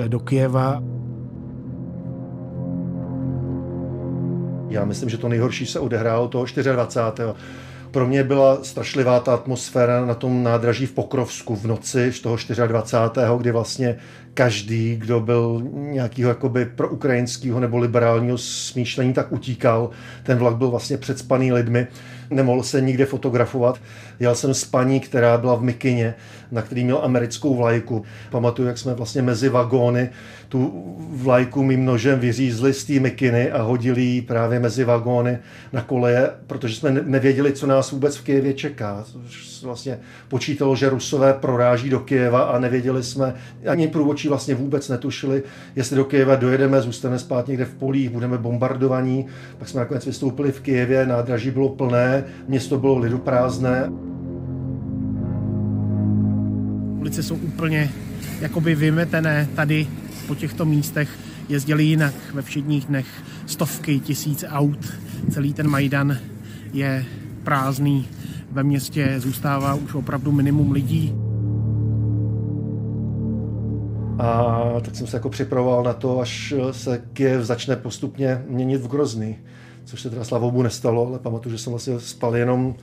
do 0.08 0.20
Kijeva. 0.20 0.82
Já 4.68 4.84
myslím, 4.84 5.08
že 5.08 5.18
to 5.18 5.28
nejhorší 5.28 5.66
se 5.66 5.80
odehrálo 5.80 6.28
toho 6.28 6.44
24. 6.72 7.22
Pro 7.90 8.06
mě 8.06 8.24
byla 8.24 8.64
strašlivá 8.64 9.20
ta 9.20 9.34
atmosféra 9.34 10.06
na 10.06 10.14
tom 10.14 10.42
nádraží 10.42 10.86
v 10.86 10.92
Pokrovsku 10.92 11.56
v 11.56 11.64
noci 11.64 12.12
z 12.12 12.20
toho 12.20 12.36
24. 12.66 13.26
kdy 13.38 13.50
vlastně 13.52 13.96
každý, 14.34 14.96
kdo 14.96 15.20
byl 15.20 15.62
nějakého 15.72 16.28
jakoby 16.28 16.64
pro 16.64 16.88
ukrajinského 16.88 17.60
nebo 17.60 17.78
liberálního 17.78 18.38
smýšlení, 18.38 19.12
tak 19.12 19.32
utíkal. 19.32 19.90
Ten 20.22 20.38
vlak 20.38 20.56
byl 20.56 20.70
vlastně 20.70 20.96
předspaný 20.96 21.52
lidmi. 21.52 21.86
Nemohl 22.30 22.62
se 22.62 22.80
nikde 22.80 23.06
fotografovat. 23.06 23.80
Jel 24.20 24.34
jsem 24.34 24.54
s 24.54 24.64
paní, 24.64 25.00
která 25.00 25.38
byla 25.38 25.54
v 25.54 25.62
Mikině, 25.62 26.14
na 26.52 26.62
který 26.62 26.84
měl 26.84 27.00
americkou 27.02 27.56
vlajku. 27.56 28.02
Pamatuju, 28.30 28.68
jak 28.68 28.78
jsme 28.78 28.94
vlastně 28.94 29.22
mezi 29.22 29.48
vagóny 29.48 30.10
tu 30.48 30.84
vlajku 31.10 31.62
mým 31.62 31.84
nožem 31.84 32.20
vyřízli 32.20 32.74
z 32.74 32.84
té 32.84 32.92
Mikiny 32.92 33.50
a 33.50 33.62
hodili 33.62 34.02
ji 34.02 34.22
právě 34.22 34.60
mezi 34.60 34.84
vagóny 34.84 35.38
na 35.72 35.82
koleje, 35.82 36.30
protože 36.46 36.74
jsme 36.74 36.90
nevěděli, 36.90 37.52
co 37.52 37.66
nás 37.66 37.92
vůbec 37.92 38.16
v 38.16 38.24
Kijevě 38.24 38.54
čeká. 38.54 39.04
Vlastně 39.62 39.98
počítalo, 40.28 40.76
že 40.76 40.88
Rusové 40.88 41.32
proráží 41.32 41.90
do 41.90 42.00
Kijeva 42.00 42.40
a 42.40 42.58
nevěděli 42.58 43.02
jsme, 43.02 43.34
ani 43.66 43.88
průvočí 43.88 44.28
vlastně 44.28 44.54
vůbec 44.54 44.88
netušili, 44.88 45.42
jestli 45.76 45.96
do 45.96 46.04
Kijeva 46.04 46.36
dojedeme, 46.36 46.80
zůstaneme 46.80 47.18
spát 47.18 47.48
někde 47.48 47.64
v 47.64 47.74
polích, 47.74 48.10
budeme 48.10 48.38
bombardovaní. 48.38 49.26
Pak 49.58 49.68
jsme 49.68 49.80
nakonec 49.80 50.06
vystoupili 50.06 50.52
v 50.52 50.60
Kijevě, 50.60 51.06
nádraží 51.06 51.50
bylo 51.50 51.68
plné, 51.68 52.17
město 52.48 52.78
bylo 52.78 52.98
liduprázdné. 52.98 53.90
Ulice 57.00 57.22
jsou 57.22 57.34
úplně 57.34 57.90
jakoby 58.40 58.74
vymetené 58.74 59.48
tady 59.54 59.86
po 60.26 60.34
těchto 60.34 60.64
místech 60.64 61.08
jezdili 61.48 61.84
jinak 61.84 62.14
ve 62.34 62.42
všedních 62.42 62.84
dnech 62.84 63.06
stovky, 63.46 64.00
tisíce 64.00 64.48
aut. 64.48 64.92
Celý 65.30 65.54
ten 65.54 65.68
Majdan 65.68 66.16
je 66.72 67.04
prázdný. 67.44 68.08
Ve 68.52 68.62
městě 68.62 69.14
zůstává 69.18 69.74
už 69.74 69.94
opravdu 69.94 70.32
minimum 70.32 70.72
lidí. 70.72 71.14
A 74.18 74.60
tak 74.80 74.96
jsem 74.96 75.06
se 75.06 75.16
jako 75.16 75.30
připravoval 75.30 75.82
na 75.82 75.92
to, 75.92 76.20
až 76.20 76.54
se 76.70 77.02
Kiev 77.12 77.44
začne 77.44 77.76
postupně 77.76 78.44
měnit 78.48 78.80
v 78.82 78.88
Grozny. 78.88 79.38
Což 79.88 80.02
se 80.02 80.10
teda 80.10 80.24
slavobu 80.24 80.62
nestalo, 80.62 81.06
ale 81.06 81.18
pamatuju, 81.18 81.56
že 81.56 81.62
jsem 81.62 81.70
vlastně 81.70 82.00
spal 82.00 82.36
jenom 82.36 82.74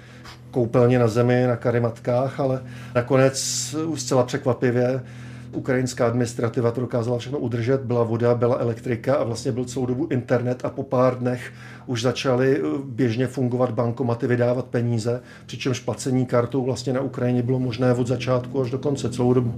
koupelně 0.51 0.99
na 0.99 1.07
zemi, 1.07 1.47
na 1.47 1.55
karimatkách, 1.55 2.39
ale 2.39 2.63
nakonec 2.95 3.75
už 3.87 4.01
zcela 4.01 4.23
překvapivě 4.23 5.01
ukrajinská 5.51 6.07
administrativa 6.07 6.71
to 6.71 6.81
dokázala 6.81 7.17
všechno 7.17 7.39
udržet, 7.39 7.81
byla 7.81 8.03
voda, 8.03 8.35
byla 8.35 8.55
elektrika 8.55 9.15
a 9.15 9.23
vlastně 9.23 9.51
byl 9.51 9.65
celou 9.65 9.85
dobu 9.85 10.07
internet 10.11 10.65
a 10.65 10.69
po 10.69 10.83
pár 10.83 11.19
dnech 11.19 11.51
už 11.85 12.01
začaly 12.01 12.57
eh, 12.57 12.61
běžně 12.85 13.27
fungovat 13.27 13.71
bankomaty, 13.71 14.27
vydávat 14.27 14.65
peníze, 14.65 15.21
přičemž 15.45 15.79
placení 15.79 16.25
kartou 16.25 16.65
vlastně 16.65 16.93
na 16.93 17.01
Ukrajině 17.01 17.43
bylo 17.43 17.59
možné 17.59 17.93
od 17.93 18.07
začátku 18.07 18.61
až 18.61 18.71
do 18.71 18.77
konce 18.77 19.09
celou 19.09 19.33
dobu. 19.33 19.53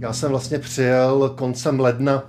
Já 0.00 0.12
jsem 0.12 0.30
vlastně 0.30 0.58
přijel 0.58 1.32
koncem 1.36 1.80
ledna 1.80 2.22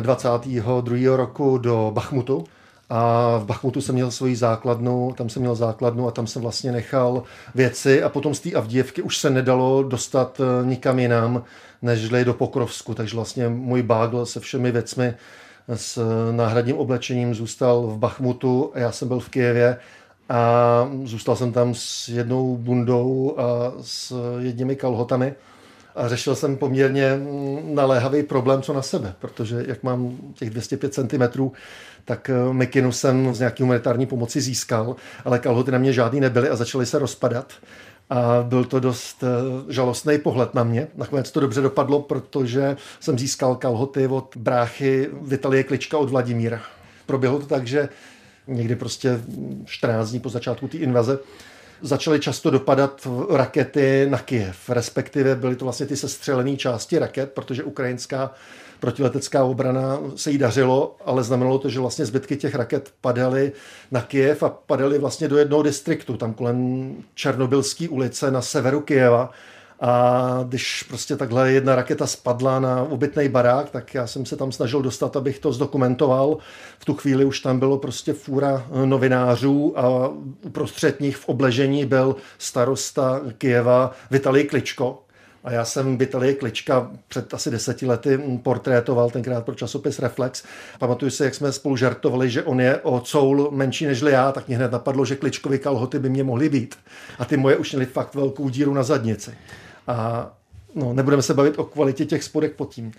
22. 0.00 1.12
Eh, 1.12 1.16
roku 1.16 1.58
do 1.58 1.90
Bachmutu, 1.94 2.44
a 2.90 3.36
v 3.38 3.44
Bachmutu 3.44 3.80
jsem 3.80 3.94
měl 3.94 4.10
svoji 4.10 4.36
základnu, 4.36 5.14
tam 5.16 5.28
jsem 5.28 5.42
měl 5.42 5.54
základnu 5.54 6.08
a 6.08 6.10
tam 6.10 6.26
jsem 6.26 6.42
vlastně 6.42 6.72
nechal 6.72 7.22
věci. 7.54 8.02
A 8.02 8.08
potom 8.08 8.34
z 8.34 8.40
té 8.40 8.52
Avdijevky 8.52 9.02
už 9.02 9.18
se 9.18 9.30
nedalo 9.30 9.82
dostat 9.82 10.40
eh, 10.40 10.66
nikam 10.66 10.98
jinam, 10.98 11.42
nežli 11.82 12.24
do 12.24 12.34
Pokrovsku, 12.34 12.94
takže 12.94 13.16
vlastně 13.16 13.48
můj 13.48 13.82
bágl 13.82 14.26
se 14.26 14.40
všemi 14.40 14.72
věcmi 14.72 15.14
s 15.74 16.02
náhradním 16.32 16.76
oblečením 16.76 17.34
zůstal 17.34 17.82
v 17.82 17.98
Bachmutu 17.98 18.70
a 18.74 18.78
já 18.78 18.92
jsem 18.92 19.08
byl 19.08 19.20
v 19.20 19.28
Kijevě 19.28 19.78
a 20.28 20.90
zůstal 21.04 21.36
jsem 21.36 21.52
tam 21.52 21.74
s 21.74 22.08
jednou 22.08 22.56
bundou 22.56 23.34
a 23.38 23.72
s 23.80 24.14
jedními 24.38 24.76
kalhotami 24.76 25.34
a 25.96 26.08
řešil 26.08 26.34
jsem 26.34 26.56
poměrně 26.56 27.20
naléhavý 27.74 28.22
problém 28.22 28.62
co 28.62 28.72
na 28.72 28.82
sebe, 28.82 29.14
protože 29.18 29.64
jak 29.68 29.82
mám 29.82 30.16
těch 30.34 30.50
205 30.50 30.94
cm, 30.94 31.50
tak 32.04 32.30
eh, 32.30 32.52
mikinu 32.52 32.92
jsem 32.92 33.34
z 33.34 33.38
nějaké 33.38 33.64
humanitární 33.64 34.06
pomoci 34.06 34.40
získal, 34.40 34.96
ale 35.24 35.38
kalhoty 35.38 35.70
na 35.70 35.78
mě 35.78 35.92
žádný 35.92 36.20
nebyly 36.20 36.48
a 36.48 36.56
začaly 36.56 36.86
se 36.86 36.98
rozpadat. 36.98 37.52
A 38.10 38.42
byl 38.42 38.64
to 38.64 38.80
dost 38.80 39.24
eh, 39.24 39.72
žalostný 39.72 40.18
pohled 40.18 40.54
na 40.54 40.64
mě. 40.64 40.88
Nakonec 40.96 41.30
to 41.30 41.40
dobře 41.40 41.60
dopadlo, 41.60 42.02
protože 42.02 42.76
jsem 43.00 43.18
získal 43.18 43.54
kalhoty 43.54 44.06
od 44.06 44.36
bráchy 44.36 45.08
Vitalie 45.22 45.64
Klička 45.64 45.98
od 45.98 46.10
Vladimíra. 46.10 46.60
Proběhlo 47.06 47.38
to 47.38 47.46
tak, 47.46 47.66
že 47.66 47.88
někdy 48.46 48.76
prostě 48.76 49.20
14 49.64 50.10
dní 50.10 50.20
po 50.20 50.28
začátku 50.28 50.68
té 50.68 50.76
invaze 50.76 51.18
začaly 51.80 52.20
často 52.20 52.50
dopadat 52.50 53.08
rakety 53.30 54.06
na 54.10 54.18
Kiev, 54.18 54.70
respektive 54.70 55.34
byly 55.34 55.56
to 55.56 55.64
vlastně 55.64 55.86
ty 55.86 55.96
sestřelené 55.96 56.56
části 56.56 56.98
raket, 56.98 57.32
protože 57.32 57.64
ukrajinská 57.64 58.30
protiletecká 58.80 59.44
obrana 59.44 59.98
se 60.16 60.30
jí 60.30 60.38
dařilo, 60.38 60.96
ale 61.04 61.22
znamenalo 61.22 61.58
to, 61.58 61.68
že 61.68 61.80
vlastně 61.80 62.06
zbytky 62.06 62.36
těch 62.36 62.54
raket 62.54 62.92
padaly 63.00 63.52
na 63.90 64.00
Kiev 64.00 64.42
a 64.42 64.48
padaly 64.48 64.98
vlastně 64.98 65.28
do 65.28 65.38
jednoho 65.38 65.62
distriktu, 65.62 66.16
tam 66.16 66.34
kolem 66.34 66.94
Černobylské 67.14 67.88
ulice 67.88 68.30
na 68.30 68.42
severu 68.42 68.80
Kijeva. 68.80 69.30
A 69.80 70.40
když 70.48 70.82
prostě 70.82 71.16
takhle 71.16 71.52
jedna 71.52 71.76
raketa 71.76 72.06
spadla 72.06 72.60
na 72.60 72.82
obytný 72.82 73.28
barák, 73.28 73.70
tak 73.70 73.94
já 73.94 74.06
jsem 74.06 74.26
se 74.26 74.36
tam 74.36 74.52
snažil 74.52 74.82
dostat, 74.82 75.16
abych 75.16 75.38
to 75.38 75.52
zdokumentoval. 75.52 76.38
V 76.78 76.84
tu 76.84 76.94
chvíli 76.94 77.24
už 77.24 77.40
tam 77.40 77.58
bylo 77.58 77.78
prostě 77.78 78.12
fůra 78.12 78.66
novinářů 78.84 79.78
a 79.78 80.10
uprostřed 80.42 81.00
nich 81.00 81.16
v 81.16 81.28
obležení 81.28 81.86
byl 81.86 82.16
starosta 82.38 83.20
Kijeva 83.38 83.92
Vitalij 84.10 84.44
Kličko, 84.44 85.02
a 85.46 85.52
já 85.52 85.64
jsem 85.64 85.98
Vitalie 85.98 86.34
Klička 86.34 86.90
před 87.08 87.34
asi 87.34 87.50
deseti 87.50 87.86
lety 87.86 88.20
portrétoval 88.42 89.10
tenkrát 89.10 89.44
pro 89.44 89.54
časopis 89.54 89.98
Reflex. 89.98 90.42
Pamatuju 90.78 91.10
si, 91.10 91.24
jak 91.24 91.34
jsme 91.34 91.52
spolu 91.52 91.76
žartovali, 91.76 92.30
že 92.30 92.42
on 92.42 92.60
je 92.60 92.80
o 92.82 93.00
coul 93.00 93.48
menší 93.50 93.86
než 93.86 94.00
já, 94.00 94.32
tak 94.32 94.48
mě 94.48 94.56
hned 94.56 94.72
napadlo, 94.72 95.04
že 95.04 95.16
Kličkovi 95.16 95.58
kalhoty 95.58 95.98
by 95.98 96.10
mě 96.10 96.24
mohly 96.24 96.48
být. 96.48 96.76
A 97.18 97.24
ty 97.24 97.36
moje 97.36 97.56
už 97.56 97.72
měly 97.72 97.86
fakt 97.86 98.14
velkou 98.14 98.48
díru 98.48 98.74
na 98.74 98.82
zadnici. 98.82 99.34
A 99.86 100.30
no, 100.74 100.92
nebudeme 100.92 101.22
se 101.22 101.34
bavit 101.34 101.58
o 101.58 101.64
kvalitě 101.64 102.04
těch 102.04 102.24
spodek 102.24 102.52
pod 102.52 102.74
tím. 102.74 102.92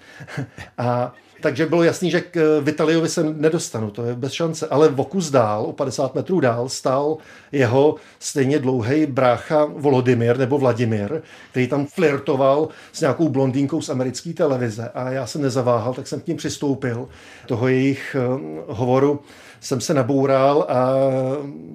A 0.78 1.14
takže 1.42 1.66
bylo 1.66 1.84
jasný, 1.84 2.12
že 2.12 2.22
k 2.22 2.62
Vitaliovi 2.64 3.10
se 3.10 3.24
nedostanu, 3.24 3.92
to 3.92 4.04
je 4.04 4.16
bez 4.16 4.34
šance. 4.34 4.68
Ale 4.68 4.90
v 4.90 5.00
okus 5.00 5.30
dál, 5.30 5.64
o 5.64 5.74
50 5.74 6.16
metrů 6.16 6.40
dál, 6.40 6.70
stál 6.70 7.18
jeho 7.52 7.96
stejně 8.20 8.60
dlouhý 8.60 9.06
brácha 9.06 9.66
Volodymyr 9.66 10.38
nebo 10.38 10.58
Vladimir, 10.58 11.22
který 11.52 11.68
tam 11.68 11.86
flirtoval 11.86 12.70
s 12.92 13.02
nějakou 13.02 13.30
blondýnkou 13.30 13.82
z 13.82 13.90
americké 13.90 14.34
televize. 14.34 14.90
A 14.94 15.10
já 15.10 15.28
jsem 15.28 15.42
nezaváhal, 15.42 15.94
tak 15.94 16.08
jsem 16.08 16.22
k 16.22 16.28
ním 16.28 16.38
přistoupil. 16.38 17.10
Toho 17.46 17.68
jejich 17.68 18.16
eh, 18.20 18.42
hovoru 18.68 19.20
jsem 19.60 19.82
se 19.82 19.94
naboural 19.94 20.66
a 20.70 20.94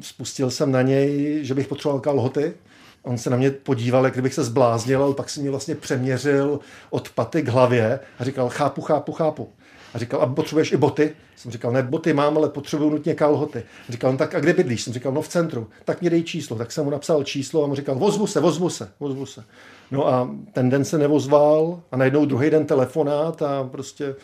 spustil 0.01 0.51
jsem 0.51 0.73
na 0.73 0.83
něj, 0.83 1.39
že 1.43 1.55
bych 1.55 1.69
potřeboval 1.69 2.01
kalhoty 2.01 2.55
On 3.03 3.19
se 3.19 3.31
na 3.31 3.37
mě 3.37 3.51
podíval, 3.51 4.05
jak 4.05 4.13
kdybych 4.13 4.35
se 4.35 4.45
zbláznil, 4.45 5.03
ale 5.03 5.15
pak 5.15 5.31
si 5.31 5.41
mě 5.41 5.51
vlastně 5.51 5.75
přeměřil 5.75 6.61
od 6.91 7.11
paty 7.11 7.43
k 7.43 7.49
hlavě 7.49 8.01
a 8.19 8.25
říkal, 8.25 8.49
chápu, 8.49 8.81
chápu, 8.81 9.13
chápu. 9.13 9.49
A 9.95 9.99
říkal, 9.99 10.21
a 10.23 10.27
potřebuješ 10.27 10.73
i 10.73 10.77
boty? 10.77 11.15
Jsem 11.37 11.53
říkal, 11.53 11.73
ne, 11.73 11.83
boty 11.83 12.13
mám, 12.13 12.37
ale 12.37 12.49
potřebuju 12.49 12.91
nutně 12.91 13.15
kalhoty. 13.15 13.63
Říkal, 13.89 14.13
no 14.13 14.19
tak 14.19 14.35
a 14.35 14.41
kde 14.41 14.53
bydlíš? 14.53 14.83
Jsem 14.83 14.93
říkal, 14.93 15.13
no 15.13 15.23
v 15.23 15.29
centru. 15.29 15.69
Tak 15.85 16.01
mě 16.01 16.11
dej 16.11 16.23
číslo. 16.23 16.57
Tak 16.57 16.73
jsem 16.73 16.85
mu 16.85 16.91
napsal 16.91 17.25
číslo 17.25 17.65
a 17.65 17.67
mu 17.67 17.75
říkal, 17.75 17.95
vozvu 17.95 18.27
se, 18.27 18.41
vozvu 18.41 18.71
se, 18.71 18.89
vozvu 19.01 19.27
se. 19.27 19.45
No 19.91 20.09
a 20.09 20.31
ten 20.53 20.71
den 20.71 20.85
se 20.85 20.99
nevozval 20.99 21.81
a 21.93 21.97
najednou 21.97 22.25
druhý 22.25 22.51
den 22.51 22.67
telefonát 22.67 23.43
a 23.43 23.65
prostě, 23.65 24.15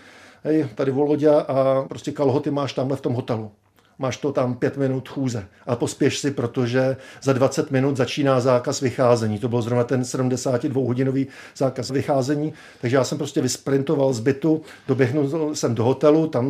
hej, 0.44 0.68
tady 0.74 0.90
Volodě 0.90 1.30
a 1.30 1.84
prostě 1.88 2.12
kalhoty 2.12 2.50
máš 2.50 2.72
tamhle 2.72 2.96
v 2.96 3.00
tom 3.00 3.12
hotelu 3.12 3.50
máš 3.98 4.16
to 4.16 4.32
tam 4.32 4.54
pět 4.54 4.76
minut 4.76 5.08
chůze. 5.08 5.46
A 5.66 5.76
pospěš 5.76 6.18
si, 6.18 6.30
protože 6.30 6.96
za 7.22 7.32
20 7.32 7.70
minut 7.70 7.96
začíná 7.96 8.40
zákaz 8.40 8.80
vycházení. 8.80 9.38
To 9.38 9.48
byl 9.48 9.62
zrovna 9.62 9.84
ten 9.84 10.02
72-hodinový 10.02 11.26
zákaz 11.56 11.90
vycházení, 11.90 12.52
takže 12.80 12.96
já 12.96 13.04
jsem 13.04 13.18
prostě 13.18 13.40
vysprintoval 13.40 14.12
z 14.12 14.20
bytu, 14.20 14.62
doběhnul 14.88 15.54
jsem 15.54 15.74
do 15.74 15.84
hotelu, 15.84 16.26
tam 16.26 16.44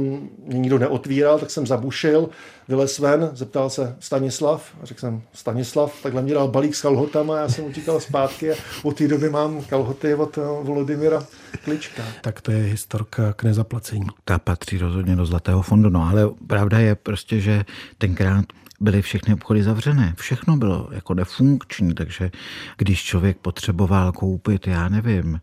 mě 0.44 0.58
nikdo 0.58 0.78
neotvíral, 0.78 1.38
tak 1.38 1.50
jsem 1.50 1.66
zabušil, 1.66 2.28
vylez 2.68 2.98
ven, 2.98 3.30
zeptal 3.32 3.70
se 3.70 3.96
Stanislav, 4.00 4.70
a 4.82 4.86
řekl 4.86 5.00
jsem 5.00 5.22
Stanislav, 5.32 6.02
takhle 6.02 6.22
mě 6.22 6.34
dal 6.34 6.48
balík 6.48 6.74
s 6.74 6.82
kalhotama, 6.82 7.38
já 7.38 7.48
jsem 7.48 7.64
utíkal 7.64 8.00
zpátky 8.00 8.52
a 8.52 8.54
od 8.82 8.96
té 8.96 9.08
doby 9.08 9.30
mám 9.30 9.64
kalhoty 9.64 10.14
od 10.14 10.38
eh, 10.38 10.40
Volodymyra 10.40 11.26
Klička. 11.64 12.02
Tak 12.20 12.40
to 12.40 12.50
je 12.50 12.62
historka 12.62 13.32
k 13.32 13.42
nezaplacení. 13.42 14.06
Ta 14.24 14.38
patří 14.38 14.78
rozhodně 14.78 15.16
do 15.16 15.26
Zlatého 15.26 15.62
fondu, 15.62 15.90
no 15.90 16.08
ale 16.08 16.28
pravda 16.46 16.78
je 16.78 16.94
prostě, 16.94 17.40
že 17.40 17.64
tenkrát 17.98 18.44
byly 18.80 19.02
všechny 19.02 19.34
obchody 19.34 19.62
zavřené. 19.62 20.14
Všechno 20.16 20.56
bylo 20.56 20.88
jako 20.92 21.14
nefunkční, 21.14 21.94
takže 21.94 22.30
když 22.76 23.02
člověk 23.02 23.38
potřeboval 23.38 24.12
koupit, 24.12 24.66
já 24.66 24.88
nevím, 24.88 25.40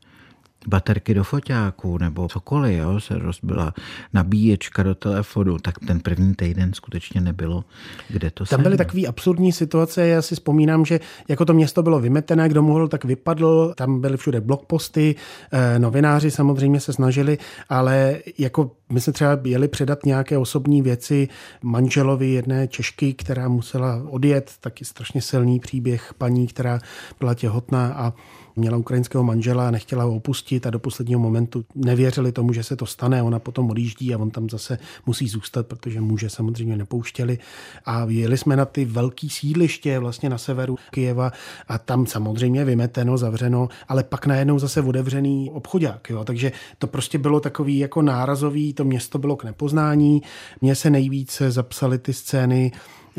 baterky 0.67 1.13
do 1.13 1.23
foťáku 1.23 1.97
nebo 1.97 2.27
cokoliv, 2.27 2.77
jo, 2.77 2.99
se 2.99 3.17
rozbila 3.19 3.73
nabíječka 4.13 4.83
do 4.83 4.95
telefonu, 4.95 5.57
tak 5.57 5.79
ten 5.87 5.99
první 5.99 6.35
týden 6.35 6.73
skutečně 6.73 7.21
nebylo, 7.21 7.63
kde 8.09 8.31
to 8.31 8.45
Tam 8.45 8.63
byly 8.63 8.77
takové 8.77 9.07
absurdní 9.07 9.51
situace, 9.51 10.07
já 10.07 10.21
si 10.21 10.35
vzpomínám, 10.35 10.85
že 10.85 10.99
jako 11.27 11.45
to 11.45 11.53
město 11.53 11.83
bylo 11.83 11.99
vymetené, 11.99 12.49
kdo 12.49 12.61
mohl, 12.61 12.87
tak 12.87 13.05
vypadl, 13.05 13.73
tam 13.77 14.01
byly 14.01 14.17
všude 14.17 14.41
blogposty, 14.41 15.15
eh, 15.51 15.79
novináři 15.79 16.31
samozřejmě 16.31 16.79
se 16.79 16.93
snažili, 16.93 17.37
ale 17.69 18.17
jako 18.37 18.71
My 18.89 19.01
se 19.01 19.11
třeba 19.11 19.39
jeli 19.43 19.67
předat 19.67 20.05
nějaké 20.05 20.37
osobní 20.37 20.81
věci 20.81 21.27
manželovi 21.61 22.29
jedné 22.29 22.67
Češky, 22.67 23.13
která 23.13 23.47
musela 23.47 24.03
odjet, 24.09 24.51
taky 24.59 24.85
strašně 24.85 25.21
silný 25.21 25.59
příběh 25.59 26.13
paní, 26.17 26.47
která 26.47 26.79
byla 27.19 27.33
těhotná 27.33 27.93
a 27.93 28.13
měla 28.55 28.77
ukrajinského 28.77 29.23
manžela 29.23 29.67
a 29.67 29.71
nechtěla 29.71 30.03
ho 30.03 30.15
opustit 30.15 30.67
a 30.67 30.69
do 30.69 30.79
posledního 30.79 31.19
momentu 31.19 31.65
nevěřili 31.75 32.31
tomu, 32.31 32.53
že 32.53 32.63
se 32.63 32.75
to 32.75 32.85
stane. 32.85 33.23
Ona 33.23 33.39
potom 33.39 33.69
odjíždí 33.69 34.13
a 34.13 34.17
on 34.17 34.31
tam 34.31 34.49
zase 34.49 34.77
musí 35.05 35.27
zůstat, 35.27 35.67
protože 35.67 36.01
muže 36.01 36.29
samozřejmě 36.29 36.77
nepouštěli. 36.77 37.37
A 37.85 38.05
jeli 38.09 38.37
jsme 38.37 38.55
na 38.55 38.65
ty 38.65 38.85
velký 38.85 39.29
sídliště 39.29 39.99
vlastně 39.99 40.29
na 40.29 40.37
severu 40.37 40.77
Kijeva 40.91 41.31
a 41.67 41.77
tam 41.77 42.05
samozřejmě 42.05 42.65
vymeteno, 42.65 43.17
zavřeno, 43.17 43.69
ale 43.87 44.03
pak 44.03 44.25
najednou 44.25 44.59
zase 44.59 44.81
otevřený 44.81 45.51
obchodák. 45.51 46.09
Jo. 46.09 46.23
Takže 46.23 46.51
to 46.79 46.87
prostě 46.87 47.17
bylo 47.17 47.39
takový 47.39 47.77
jako 47.77 48.01
nárazový, 48.01 48.73
to 48.75 48.83
město 48.83 49.19
bylo 49.19 49.35
k 49.35 49.43
nepoznání. 49.43 50.21
Mně 50.61 50.75
se 50.75 50.89
nejvíce 50.89 51.51
zapsaly 51.51 51.99
ty 51.99 52.13
scény 52.13 52.71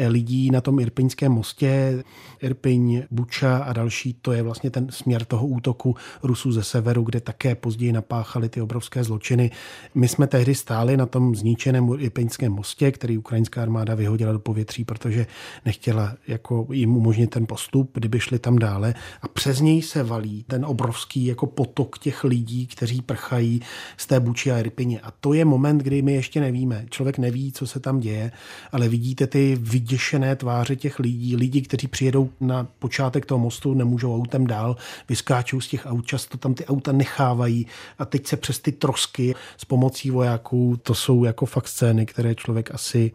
lidí 0.08 0.50
na 0.50 0.60
tom 0.60 0.80
Irpiňském 0.80 1.32
mostě. 1.32 2.04
Irpiň, 2.42 3.02
Buča 3.10 3.56
a 3.56 3.72
další, 3.72 4.16
to 4.22 4.32
je 4.32 4.42
vlastně 4.42 4.70
ten 4.70 4.86
směr 4.90 5.24
toho 5.24 5.46
útoku 5.46 5.96
Rusů 6.22 6.52
ze 6.52 6.62
severu, 6.62 7.02
kde 7.02 7.20
také 7.20 7.54
později 7.54 7.92
napáchali 7.92 8.48
ty 8.48 8.60
obrovské 8.60 9.04
zločiny. 9.04 9.50
My 9.94 10.08
jsme 10.08 10.26
tehdy 10.26 10.54
stáli 10.54 10.96
na 10.96 11.06
tom 11.06 11.34
zničeném 11.34 11.88
Irpiňském 11.98 12.52
mostě, 12.52 12.92
který 12.92 13.18
ukrajinská 13.18 13.62
armáda 13.62 13.94
vyhodila 13.94 14.32
do 14.32 14.38
povětří, 14.38 14.84
protože 14.84 15.26
nechtěla 15.64 16.16
jako 16.28 16.66
jim 16.72 16.96
umožnit 16.96 17.30
ten 17.30 17.46
postup, 17.46 17.90
kdyby 17.94 18.20
šli 18.20 18.38
tam 18.38 18.58
dále. 18.58 18.94
A 19.22 19.28
přes 19.28 19.60
něj 19.60 19.82
se 19.82 20.02
valí 20.02 20.44
ten 20.48 20.64
obrovský 20.64 21.26
jako 21.26 21.46
potok 21.46 21.98
těch 21.98 22.24
lidí, 22.24 22.66
kteří 22.66 23.02
prchají 23.02 23.60
z 23.96 24.06
té 24.06 24.20
Buči 24.20 24.52
a 24.52 24.58
Irpině. 24.58 25.00
A 25.00 25.10
to 25.10 25.32
je 25.32 25.44
moment, 25.44 25.78
kdy 25.78 26.02
my 26.02 26.12
ještě 26.12 26.40
nevíme. 26.40 26.86
Člověk 26.90 27.18
neví, 27.18 27.52
co 27.52 27.66
se 27.66 27.80
tam 27.80 28.00
děje, 28.00 28.32
ale 28.72 28.88
vidíte 28.88 29.26
ty 29.26 29.56
vyděšené 29.86 30.36
tváře 30.36 30.76
těch 30.76 30.98
lidí, 30.98 31.36
lidi, 31.36 31.62
kteří 31.62 31.88
přijedou 31.88 32.30
na 32.40 32.66
počátek 32.78 33.26
toho 33.26 33.38
mostu, 33.38 33.74
nemůžou 33.74 34.16
autem 34.16 34.46
dál, 34.46 34.76
vyskáčou 35.08 35.60
z 35.60 35.68
těch 35.68 35.86
aut, 35.86 36.06
často 36.06 36.38
tam 36.38 36.54
ty 36.54 36.66
auta 36.66 36.92
nechávají 36.92 37.66
a 37.98 38.04
teď 38.04 38.26
se 38.26 38.36
přes 38.36 38.58
ty 38.58 38.72
trosky 38.72 39.34
s 39.56 39.64
pomocí 39.64 40.10
vojáků, 40.10 40.76
to 40.82 40.94
jsou 40.94 41.24
jako 41.24 41.46
fakt 41.46 41.68
scény, 41.68 42.06
které 42.06 42.34
člověk 42.34 42.74
asi, 42.74 43.12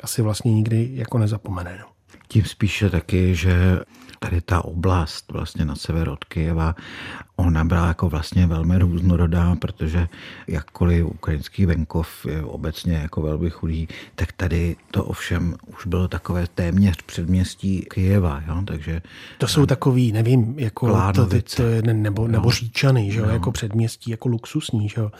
asi 0.00 0.22
vlastně 0.22 0.52
nikdy 0.52 0.90
jako 0.92 1.18
nezapomene. 1.18 1.78
No. 1.80 1.86
Tím 2.28 2.44
spíše 2.44 2.90
taky, 2.90 3.34
že 3.34 3.80
tady 4.18 4.40
ta 4.40 4.64
oblast 4.64 5.32
vlastně 5.32 5.64
na 5.64 5.74
sever 5.74 6.08
od 6.08 6.24
Kyjeva, 6.24 6.74
ona 7.40 7.64
byla 7.64 7.88
jako 7.88 8.08
vlastně 8.08 8.46
velmi 8.46 8.78
různorodá, 8.78 9.56
protože 9.56 10.08
jakkoliv 10.46 11.04
ukrajinský 11.04 11.66
venkov 11.66 12.26
je 12.26 12.44
obecně 12.44 12.94
jako 12.94 13.22
velmi 13.22 13.50
chudý, 13.50 13.88
tak 14.14 14.32
tady 14.32 14.76
to 14.90 15.04
ovšem 15.04 15.56
už 15.66 15.86
bylo 15.86 16.08
takové 16.08 16.46
téměř 16.54 17.02
předměstí 17.02 17.80
Kyjeva, 17.90 18.42
jo? 18.48 18.62
takže... 18.64 19.02
To 19.38 19.48
jsou 19.48 19.66
takový, 19.66 20.12
nevím, 20.12 20.58
jako 20.58 21.12
to, 21.14 21.26
to, 21.26 21.36
to 21.56 21.62
je, 21.62 21.82
nebo, 21.82 22.28
nebo 22.28 22.50
Říčany, 22.50 23.12
že 23.12 23.20
jo? 23.20 23.28
jako 23.28 23.52
předměstí, 23.52 24.10
jako 24.10 24.28
luxusní, 24.28 24.88
že 24.88 25.00
jo? 25.00 25.12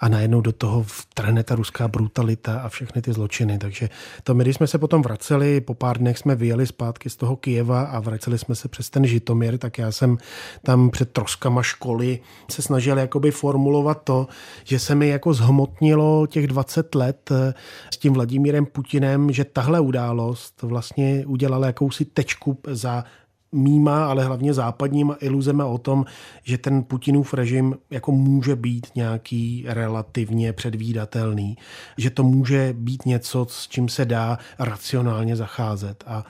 a 0.00 0.08
najednou 0.08 0.40
do 0.40 0.52
toho 0.52 0.82
vtrhne 0.82 1.42
ta 1.42 1.54
ruská 1.54 1.88
brutalita 1.88 2.60
a 2.60 2.68
všechny 2.68 3.02
ty 3.02 3.12
zločiny, 3.12 3.58
takže 3.58 3.88
to 4.22 4.34
my, 4.34 4.44
když 4.44 4.56
jsme 4.56 4.66
se 4.66 4.78
potom 4.78 5.02
vraceli, 5.02 5.60
po 5.60 5.74
pár 5.74 5.98
dnech 5.98 6.18
jsme 6.18 6.34
vyjeli 6.34 6.66
zpátky 6.66 7.10
z 7.10 7.16
toho 7.16 7.36
Kyjeva 7.36 7.82
a 7.82 8.00
vraceli 8.00 8.38
jsme 8.38 8.54
se 8.54 8.68
přes 8.68 8.90
ten 8.90 9.06
Žitomír, 9.06 9.58
tak 9.58 9.78
já 9.78 9.92
jsem 9.92 10.18
tam 10.62 10.90
před 10.90 11.12
troskama 11.12 11.62
školy 11.66 12.18
se 12.50 12.62
snažil 12.62 12.98
jakoby 12.98 13.30
formulovat 13.30 14.02
to, 14.04 14.26
že 14.64 14.78
se 14.78 14.94
mi 14.94 15.08
jako 15.08 15.34
zhmotnilo 15.34 16.26
těch 16.26 16.46
20 16.46 16.94
let 16.94 17.30
eh, 17.30 17.54
s 17.94 17.96
tím 17.96 18.12
Vladimírem 18.12 18.66
Putinem, 18.66 19.32
že 19.32 19.44
tahle 19.44 19.80
událost 19.80 20.62
vlastně 20.62 21.24
udělala 21.26 21.66
jakousi 21.66 22.04
tečku 22.04 22.58
za 22.66 23.04
mýma, 23.52 24.06
ale 24.06 24.24
hlavně 24.24 24.54
západníma 24.54 25.16
iluzema 25.20 25.66
o 25.66 25.78
tom, 25.78 26.04
že 26.42 26.58
ten 26.58 26.82
Putinův 26.84 27.34
režim 27.34 27.74
jako 27.90 28.12
může 28.12 28.56
být 28.56 28.86
nějaký 28.94 29.64
relativně 29.68 30.52
předvídatelný, 30.52 31.56
že 31.96 32.10
to 32.10 32.22
může 32.22 32.74
být 32.78 33.06
něco, 33.06 33.46
s 33.50 33.68
čím 33.68 33.88
se 33.88 34.04
dá 34.04 34.38
racionálně 34.58 35.36
zacházet. 35.36 36.04
A 36.06 36.24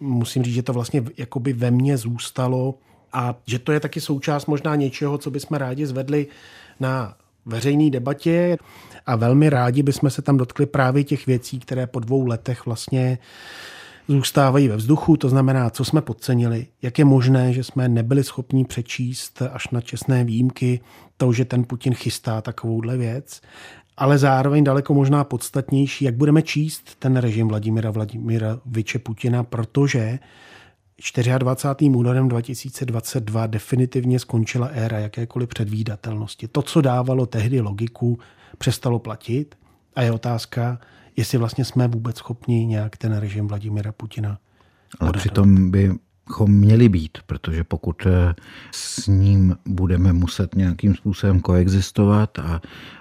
musím 0.00 0.42
říct, 0.42 0.54
že 0.54 0.62
to 0.62 0.72
vlastně 0.72 1.04
jakoby 1.16 1.52
ve 1.52 1.70
mně 1.70 1.96
zůstalo 1.96 2.74
a 3.12 3.34
že 3.46 3.58
to 3.58 3.72
je 3.72 3.80
taky 3.80 4.00
součást 4.00 4.46
možná 4.46 4.76
něčeho, 4.76 5.18
co 5.18 5.30
bychom 5.30 5.56
rádi 5.56 5.86
zvedli 5.86 6.26
na 6.80 7.14
veřejné 7.46 7.90
debatě 7.90 8.56
a 9.06 9.16
velmi 9.16 9.50
rádi 9.50 9.82
bychom 9.82 10.10
se 10.10 10.22
tam 10.22 10.36
dotkli 10.36 10.66
právě 10.66 11.04
těch 11.04 11.26
věcí, 11.26 11.58
které 11.58 11.86
po 11.86 12.00
dvou 12.00 12.26
letech 12.26 12.66
vlastně 12.66 13.18
zůstávají 14.08 14.68
ve 14.68 14.76
vzduchu, 14.76 15.16
to 15.16 15.28
znamená, 15.28 15.70
co 15.70 15.84
jsme 15.84 16.02
podcenili, 16.02 16.66
jak 16.82 16.98
je 16.98 17.04
možné, 17.04 17.52
že 17.52 17.64
jsme 17.64 17.88
nebyli 17.88 18.24
schopni 18.24 18.64
přečíst 18.64 19.42
až 19.52 19.68
na 19.68 19.80
čestné 19.80 20.24
výjimky 20.24 20.80
to, 21.16 21.32
že 21.32 21.44
ten 21.44 21.64
Putin 21.64 21.94
chystá 21.94 22.40
takovouhle 22.40 22.96
věc 22.96 23.40
ale 23.96 24.18
zároveň 24.18 24.64
daleko 24.64 24.94
možná 24.94 25.24
podstatnější, 25.24 26.04
jak 26.04 26.14
budeme 26.14 26.42
číst 26.42 26.96
ten 26.98 27.16
režim 27.16 27.48
Vladimira 27.48 27.90
Vladimira 27.90 28.60
Viče 28.66 28.98
Putina, 28.98 29.44
protože 29.44 30.18
24. 31.38 31.90
únorem 31.90 32.28
2022 32.28 33.46
definitivně 33.46 34.18
skončila 34.18 34.66
éra 34.66 34.98
jakékoliv 34.98 35.48
předvídatelnosti. 35.48 36.48
To, 36.48 36.62
co 36.62 36.80
dávalo 36.80 37.26
tehdy 37.26 37.60
logiku, 37.60 38.18
přestalo 38.58 38.98
platit 38.98 39.54
a 39.94 40.02
je 40.02 40.12
otázka, 40.12 40.78
jestli 41.16 41.38
vlastně 41.38 41.64
jsme 41.64 41.88
vůbec 41.88 42.16
schopni 42.16 42.66
nějak 42.66 42.96
ten 42.96 43.16
režim 43.16 43.48
Vladimira 43.48 43.92
Putina 43.92 44.38
ale 45.00 45.12
přitom 45.12 45.70
by 45.70 45.92
bychom 46.32 46.52
měli 46.52 46.88
být, 46.88 47.18
protože 47.26 47.64
pokud 47.64 48.06
eh, 48.06 48.34
s 48.70 49.06
ním 49.06 49.56
budeme 49.68 50.12
muset 50.12 50.54
nějakým 50.54 50.94
způsobem 50.94 51.40
koexistovat 51.40 52.38
a 52.38 52.60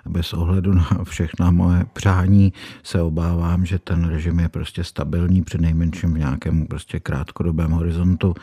bez 0.10 0.34
ohledu 0.34 0.74
na 0.74 0.90
všechna 1.04 1.52
moje 1.52 1.86
přání 1.94 2.54
se 2.84 3.02
obávám, 3.02 3.66
že 3.66 3.80
ten 3.80 4.04
režim 4.04 4.40
je 4.40 4.50
prostě 4.50 4.84
stabilní 4.84 5.44
při 5.44 5.58
nejmenším 5.58 6.14
v 6.14 6.18
nějakém 6.18 6.68
prostě 6.68 7.00
krátkodobém 7.00 7.72
horizontu, 7.72 8.34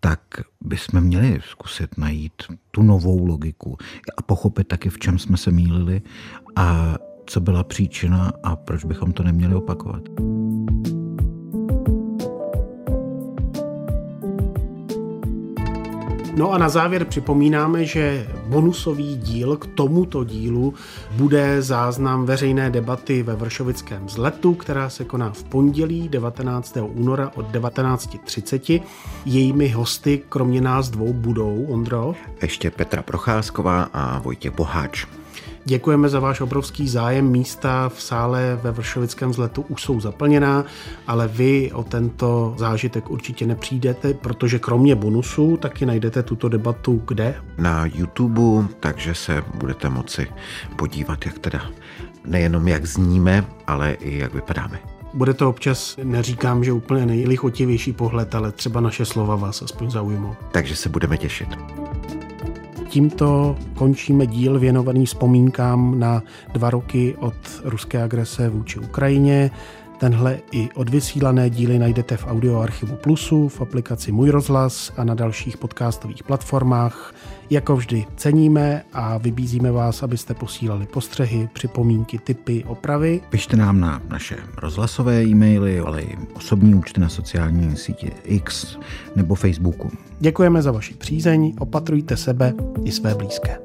tak 0.00 0.20
bychom 0.60 1.00
měli 1.00 1.40
zkusit 1.50 1.98
najít 1.98 2.42
tu 2.70 2.82
novou 2.82 3.26
logiku 3.26 3.78
a 4.18 4.22
pochopit 4.22 4.68
taky, 4.68 4.90
v 4.90 4.98
čem 4.98 5.18
jsme 5.18 5.36
se 5.36 5.50
mýlili 5.50 6.02
a 6.56 6.94
co 7.26 7.40
byla 7.40 7.64
příčina 7.64 8.32
a 8.42 8.56
proč 8.56 8.84
bychom 8.84 9.12
to 9.12 9.22
neměli 9.22 9.54
opakovat. 9.54 10.02
No 16.36 16.52
a 16.52 16.58
na 16.58 16.68
závěr 16.68 17.04
připomínáme, 17.04 17.84
že 17.84 18.26
bonusový 18.46 19.16
díl 19.16 19.56
k 19.56 19.66
tomuto 19.66 20.24
dílu 20.24 20.74
bude 21.16 21.62
záznam 21.62 22.26
veřejné 22.26 22.70
debaty 22.70 23.22
ve 23.22 23.36
Vršovickém 23.36 24.08
zletu, 24.08 24.54
která 24.54 24.90
se 24.90 25.04
koná 25.04 25.32
v 25.32 25.44
pondělí 25.44 26.08
19. 26.08 26.78
února 26.82 27.30
od 27.34 27.46
19.30. 27.52 28.82
Jejími 29.24 29.68
hosty 29.68 30.22
kromě 30.28 30.60
nás 30.60 30.90
dvou 30.90 31.12
budou, 31.12 31.66
Ondro. 31.68 32.14
Ještě 32.42 32.70
Petra 32.70 33.02
Procházková 33.02 33.82
a 33.92 34.18
Vojtěch 34.18 34.54
Boháč. 34.54 35.06
Děkujeme 35.64 36.08
za 36.08 36.20
váš 36.20 36.40
obrovský 36.40 36.88
zájem. 36.88 37.30
Místa 37.30 37.88
v 37.88 38.02
sále 38.02 38.58
ve 38.62 38.70
Vršovickém 38.70 39.30
vzletu 39.30 39.64
už 39.68 39.82
jsou 39.82 40.00
zaplněná, 40.00 40.64
ale 41.06 41.28
vy 41.28 41.72
o 41.72 41.82
tento 41.82 42.54
zážitek 42.58 43.10
určitě 43.10 43.46
nepřijdete, 43.46 44.14
protože 44.14 44.58
kromě 44.58 44.94
bonusu 44.94 45.56
taky 45.56 45.86
najdete 45.86 46.22
tuto 46.22 46.48
debatu 46.48 47.02
kde? 47.06 47.34
Na 47.58 47.86
YouTube, 47.86 48.68
takže 48.80 49.14
se 49.14 49.42
budete 49.54 49.88
moci 49.88 50.26
podívat, 50.76 51.26
jak 51.26 51.38
teda 51.38 51.60
nejenom 52.26 52.68
jak 52.68 52.86
zníme, 52.86 53.44
ale 53.66 53.92
i 53.92 54.18
jak 54.18 54.34
vypadáme. 54.34 54.78
Bude 55.14 55.34
to 55.34 55.48
občas, 55.48 55.96
neříkám, 56.02 56.64
že 56.64 56.72
úplně 56.72 57.06
nejlichotivější 57.06 57.92
pohled, 57.92 58.34
ale 58.34 58.52
třeba 58.52 58.80
naše 58.80 59.04
slova 59.04 59.36
vás 59.36 59.62
aspoň 59.62 59.90
zaujmou. 59.90 60.34
Takže 60.52 60.76
se 60.76 60.88
budeme 60.88 61.16
těšit. 61.16 61.48
Tímto 62.92 63.56
končíme 63.74 64.26
díl 64.26 64.58
věnovaný 64.58 65.06
vzpomínkám 65.06 65.98
na 65.98 66.22
dva 66.52 66.70
roky 66.70 67.16
od 67.18 67.34
ruské 67.64 68.02
agrese 68.02 68.48
vůči 68.48 68.78
Ukrajině. 68.78 69.50
Tenhle 70.02 70.38
i 70.52 70.68
odvysílané 70.74 71.50
díly 71.50 71.78
najdete 71.78 72.16
v 72.16 72.26
audioarchivu 72.26 72.96
Plusu, 72.96 73.48
v 73.48 73.60
aplikaci 73.60 74.12
Můj 74.12 74.30
rozhlas 74.30 74.92
a 74.96 75.04
na 75.04 75.14
dalších 75.14 75.56
podcastových 75.56 76.22
platformách. 76.22 77.14
Jako 77.50 77.76
vždy 77.76 78.06
ceníme 78.16 78.82
a 78.92 79.18
vybízíme 79.18 79.72
vás, 79.72 80.02
abyste 80.02 80.34
posílali 80.34 80.86
postřehy, 80.86 81.48
připomínky, 81.52 82.18
typy, 82.18 82.64
opravy. 82.64 83.20
Pište 83.30 83.56
nám 83.56 83.80
na 83.80 84.02
naše 84.08 84.36
rozhlasové 84.56 85.22
e-maily, 85.24 85.80
ale 85.80 86.02
i 86.02 86.16
osobní 86.34 86.74
účty 86.74 87.00
na 87.00 87.08
sociální 87.08 87.76
sítě 87.76 88.10
X 88.24 88.78
nebo 89.16 89.34
Facebooku. 89.34 89.90
Děkujeme 90.20 90.62
za 90.62 90.72
vaši 90.72 90.94
přízeň, 90.94 91.54
opatrujte 91.58 92.16
sebe 92.16 92.54
i 92.84 92.92
své 92.92 93.14
blízké. 93.14 93.58